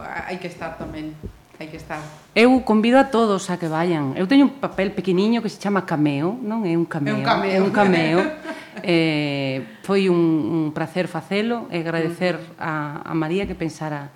hai 0.00 0.40
que 0.40 0.48
estar 0.48 0.80
tamén 0.80 1.12
hai 1.60 1.68
que 1.68 1.76
estar. 1.76 2.00
Eu 2.32 2.64
convido 2.64 2.96
a 2.96 3.12
todos 3.12 3.52
a 3.52 3.60
que 3.60 3.68
vayan. 3.68 4.16
Eu 4.16 4.24
teño 4.24 4.48
un 4.48 4.56
papel 4.56 4.96
pequeniño 4.96 5.44
que 5.44 5.52
se 5.52 5.60
chama 5.60 5.84
cameo, 5.84 6.32
non 6.40 6.64
é 6.64 6.72
un 6.80 6.88
cameo, 6.88 7.12
é 7.12 7.20
un 7.20 7.26
cameo. 7.28 7.52
É 7.52 7.60
un 7.60 7.72
cameo. 7.76 8.18
eh, 8.80 9.68
foi 9.84 10.08
un, 10.08 10.16
un 10.16 10.64
placer 10.72 11.12
facelo 11.12 11.68
e 11.68 11.84
agradecer 11.84 12.40
a, 12.56 13.04
a 13.04 13.12
María 13.12 13.44
que 13.44 13.52
pensara 13.52 14.08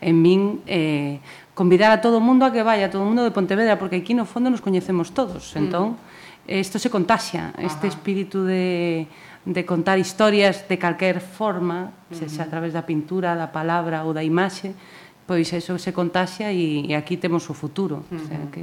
en 0.00 0.16
min 0.20 0.64
eh, 0.66 1.20
convidar 1.54 1.92
a 1.92 2.00
todo 2.00 2.18
o 2.18 2.24
mundo 2.24 2.44
a 2.44 2.52
que 2.52 2.64
vaya, 2.64 2.88
a 2.88 2.90
todo 2.90 3.04
o 3.04 3.08
mundo 3.08 3.24
de 3.24 3.30
Pontevedra, 3.30 3.78
porque 3.78 4.00
aquí 4.00 4.16
no 4.16 4.24
fondo 4.24 4.48
nos 4.48 4.64
coñecemos 4.64 5.12
todos. 5.12 5.52
Mm. 5.54 5.58
Entón, 5.60 5.86
isto 6.48 6.80
se 6.80 6.90
contaxa, 6.90 7.54
este 7.60 7.86
Ajá. 7.86 7.94
espírito 7.94 8.42
de 8.42 9.06
de 9.44 9.64
contar 9.64 9.98
historias 9.98 10.68
de 10.68 10.78
calquer 10.78 11.20
forma, 11.20 11.92
sexa 12.12 12.28
se 12.28 12.42
a 12.42 12.48
través 12.50 12.76
da 12.76 12.84
pintura, 12.84 13.32
da 13.32 13.48
palabra 13.48 14.04
ou 14.04 14.12
da 14.12 14.20
imaxe, 14.20 14.76
pois 15.24 15.48
eso 15.56 15.80
se 15.80 15.96
contaxia 15.96 16.52
e, 16.52 16.84
e 16.84 16.92
aquí 16.92 17.16
temos 17.16 17.48
o 17.48 17.54
futuro. 17.56 18.04
Uh 18.12 18.16
o 18.16 18.20
sea, 18.28 18.42
que... 18.52 18.62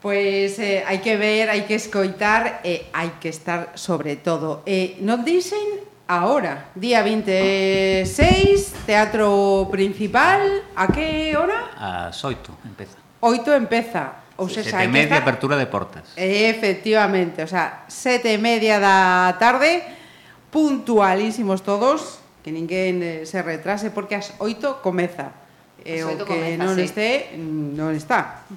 Pois 0.00 0.56
eh, 0.60 0.84
hai 0.84 1.00
que 1.00 1.16
ver, 1.16 1.48
hai 1.48 1.64
que 1.64 1.76
escoitar 1.76 2.60
e 2.64 2.88
eh, 2.88 2.96
hai 2.96 3.20
que 3.20 3.28
estar 3.28 3.76
sobre 3.76 4.16
todo. 4.16 4.64
Eh, 4.64 5.00
non 5.00 5.24
dicen 5.24 5.60
ahora, 6.10 6.66
día 6.74 7.02
26, 7.06 8.82
teatro 8.84 9.68
principal, 9.70 10.42
a 10.74 10.90
que 10.90 11.36
hora? 11.38 11.70
As 11.78 12.18
8 12.24 12.50
empeza. 12.66 12.98
8 13.22 13.54
empeza. 13.54 14.18
Ou 14.34 14.48
se 14.48 14.64
sete 14.64 14.82
e 14.82 14.88
media, 14.88 15.20
está... 15.20 15.22
apertura 15.22 15.54
de 15.54 15.68
portas. 15.68 16.16
Efectivamente, 16.16 17.44
o 17.44 17.48
sea, 17.48 17.84
sete 17.86 18.32
e 18.34 18.40
media 18.40 18.80
da 18.80 19.36
tarde, 19.38 19.84
puntualísimos 20.50 21.62
todos, 21.62 22.18
que 22.42 22.50
ninguén 22.50 23.04
eh, 23.04 23.28
se 23.28 23.38
retrase, 23.44 23.92
porque 23.92 24.16
as 24.16 24.32
oito 24.40 24.80
comeza. 24.82 25.30
E 25.84 26.00
eh, 26.00 26.08
o 26.08 26.16
que 26.16 26.24
comeza, 26.24 26.56
non 26.56 26.74
sí. 26.74 26.88
este, 26.88 27.36
non 27.38 27.92
está. 27.92 28.48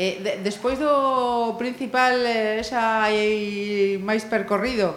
Eh, 0.00 0.24
de, 0.24 0.32
despois 0.40 0.80
do 0.80 1.54
principal, 1.60 2.16
eh, 2.24 2.64
xa 2.64 3.04
hai 3.04 4.00
máis 4.00 4.24
percorrido, 4.24 4.96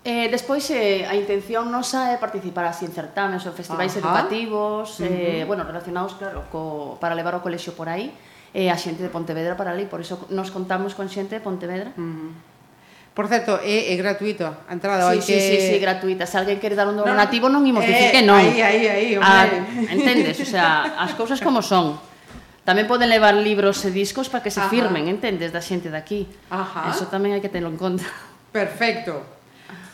Eh, 0.00 0.32
despois, 0.32 0.64
eh, 0.72 1.04
a 1.04 1.12
intención 1.12 1.68
nosa 1.68 2.08
é 2.08 2.16
participar 2.16 2.64
así 2.64 2.88
en 2.88 2.92
certames 2.96 3.44
ou 3.44 3.52
festivais 3.52 3.92
Ajá. 3.92 4.00
educativos, 4.00 4.96
uh 4.96 5.04
-huh. 5.04 5.12
eh, 5.12 5.42
bueno, 5.44 5.60
relacionados, 5.60 6.16
claro, 6.16 6.48
co, 6.48 6.96
para 6.96 7.12
levar 7.12 7.36
o 7.36 7.44
colexio 7.44 7.76
por 7.76 7.92
aí, 7.92 8.08
eh, 8.56 8.72
a 8.72 8.80
xente 8.80 9.04
de 9.04 9.12
Pontevedra 9.12 9.60
para 9.60 9.76
ali, 9.76 9.84
por 9.84 10.00
iso 10.00 10.24
nos 10.32 10.48
contamos 10.48 10.96
con 10.96 11.12
xente 11.12 11.36
de 11.36 11.44
Pontevedra. 11.44 11.92
Uh 11.96 12.00
-huh. 12.00 12.30
Por 13.12 13.28
certo, 13.28 13.60
é, 13.60 13.92
é 13.92 13.96
gratuito 14.00 14.48
a 14.48 14.72
entrada, 14.72 15.04
hai 15.04 15.20
sí, 15.20 15.34
que... 15.34 15.36
Sí, 15.36 15.56
sí, 15.60 15.76
sí, 15.76 15.76
gratuita. 15.76 16.24
Se 16.24 16.40
alguén 16.40 16.56
quere 16.56 16.72
dar 16.72 16.88
un 16.88 16.96
donativo 16.96 17.52
no, 17.52 17.60
non 17.60 17.68
imos 17.68 17.84
eh, 17.84 17.92
dicir 17.92 18.08
que 18.16 18.22
non. 18.24 18.40
Aí, 18.40 18.62
aí, 18.64 18.82
aí, 18.88 19.08
ah, 19.20 19.44
hombre. 19.44 19.56
A, 19.84 19.92
entendes? 19.92 20.40
O 20.40 20.48
sea, 20.48 20.96
as 20.96 21.12
cousas 21.12 21.44
como 21.44 21.60
son. 21.60 22.00
Tamén 22.64 22.88
poden 22.88 23.12
levar 23.12 23.36
libros 23.36 23.84
e 23.84 23.92
discos 23.92 24.32
para 24.32 24.40
que 24.40 24.48
se 24.48 24.64
Ajá. 24.64 24.72
firmen, 24.72 25.12
entendes, 25.12 25.52
da 25.52 25.60
xente 25.60 25.92
de 25.92 25.98
aquí. 26.00 26.24
Ajá. 26.48 26.88
Eso 26.88 27.10
tamén 27.12 27.36
hai 27.36 27.42
que 27.44 27.52
tenlo 27.52 27.68
en 27.68 27.76
conta. 27.76 28.06
Perfecto. 28.54 29.39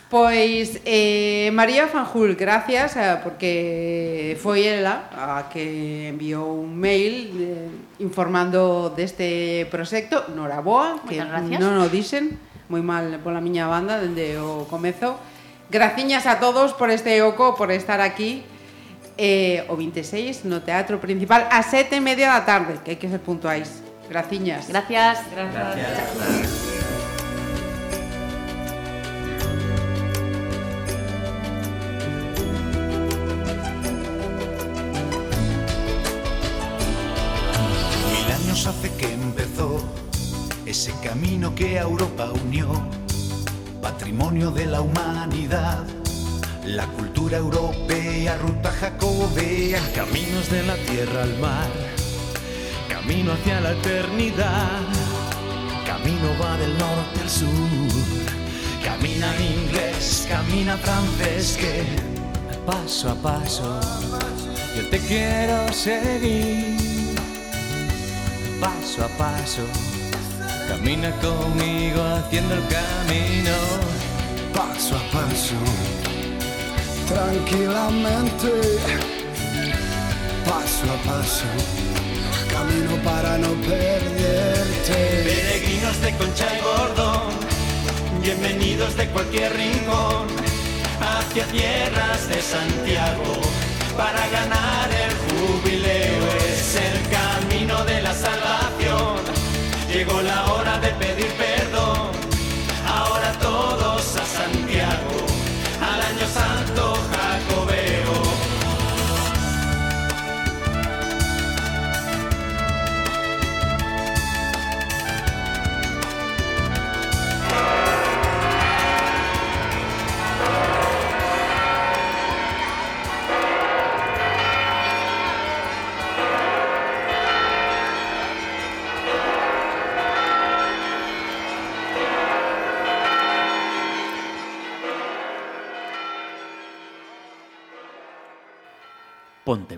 Pois, 0.09 0.79
eh, 0.85 1.51
María 1.51 1.87
Fanjul, 1.87 2.35
gracias, 2.35 2.95
eh, 2.95 3.19
porque 3.23 4.37
foi 4.39 4.63
ela 4.63 5.11
a 5.11 5.51
que 5.51 6.07
enviou 6.07 6.63
un 6.63 6.71
mail 6.79 7.35
eh, 7.35 7.67
informando 7.99 8.87
deste 8.95 9.67
proxecto. 9.67 10.31
Noraboa, 10.31 11.03
que 11.03 11.19
non 11.59 11.83
o 11.83 11.91
dixen, 11.91 12.39
moi 12.71 12.79
mal 12.79 13.19
pola 13.19 13.43
miña 13.43 13.67
banda 13.67 13.99
dende 13.99 14.39
o 14.39 14.63
comezo. 14.71 15.19
Graciñas 15.67 16.23
a 16.23 16.39
todos 16.39 16.71
por 16.71 16.87
este 16.87 17.19
oco, 17.19 17.59
por 17.59 17.75
estar 17.75 17.99
aquí. 17.99 18.47
Eh, 19.19 19.67
o 19.67 19.75
26 19.75 20.45
no 20.45 20.61
Teatro 20.61 21.01
Principal 21.03 21.49
a 21.51 21.65
sete 21.65 21.97
e 21.97 22.05
media 22.05 22.31
da 22.31 22.47
tarde, 22.47 22.79
que 22.79 22.95
hai 22.95 22.99
que 23.01 23.11
ser 23.11 23.19
puntuais. 23.19 23.83
Graciñas. 24.07 24.71
Gracias. 24.71 25.19
Gracias. 25.35 25.75
Gracias. 25.75 26.66
Ese 40.77 40.93
camino 41.01 41.55
que 41.55 41.75
Europa 41.75 42.31
unió, 42.45 42.67
patrimonio 43.81 44.51
de 44.51 44.67
la 44.67 44.81
humanidad. 44.81 45.83
La 46.65 46.85
cultura 46.85 47.37
europea, 47.37 48.37
ruta 48.37 48.71
jacobea, 48.71 49.81
Caminos 49.95 50.51
de 50.51 50.61
la 50.67 50.75
tierra 50.75 51.23
al 51.23 51.35
mar, 51.39 51.71
camino 52.87 53.33
hacia 53.33 53.59
la 53.59 53.71
eternidad. 53.71 54.83
camino 55.83 56.27
va 56.39 56.55
del 56.57 56.77
norte 56.77 57.21
al 57.23 57.29
sur. 57.39 57.49
Camina 58.83 59.29
inglés, 59.55 60.27
camina 60.29 60.77
francés, 60.77 61.57
que 61.59 61.85
Paso 62.67 63.09
a 63.09 63.15
paso, 63.15 63.79
yo 64.75 64.89
te 64.91 64.99
quiero 64.99 65.73
seguir. 65.73 66.77
Paso 68.59 69.05
a 69.05 69.07
paso, 69.17 69.63
camina 70.67 71.11
conmigo 71.21 72.01
haciendo 72.03 72.55
el 72.55 72.63
camino. 72.67 73.55
paso 74.53 74.95
a 74.95 75.03
paso, 75.11 75.55
tranquilamente, 77.07 78.51
paso 80.45 80.85
a 80.91 80.97
paso, 81.09 81.45
camino 82.51 82.95
para 83.03 83.37
no 83.37 83.49
perderte. 83.61 84.95
Peregrinos 85.25 86.01
de 86.01 86.11
Concha 86.17 86.47
y 86.57 86.61
Gordón, 86.61 87.33
bienvenidos 88.21 88.95
de 88.97 89.07
cualquier 89.09 89.53
rincón, 89.55 90.27
hacia 90.99 91.45
tierras 91.47 92.27
de 92.29 92.41
Santiago, 92.41 93.41
para 93.95 94.27
ganar 94.29 94.89
el 94.91 95.13
jubileo. 95.25 96.27
Es 96.49 96.75
el 96.75 96.97
camino 97.17 97.83
de 97.85 98.01
la 98.01 98.13
salvación, 98.13 99.17
llegó 99.91 100.21
la 100.21 100.46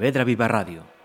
Pontevedra 0.09 0.23
Viva 0.23 0.47
Radio 0.47 0.98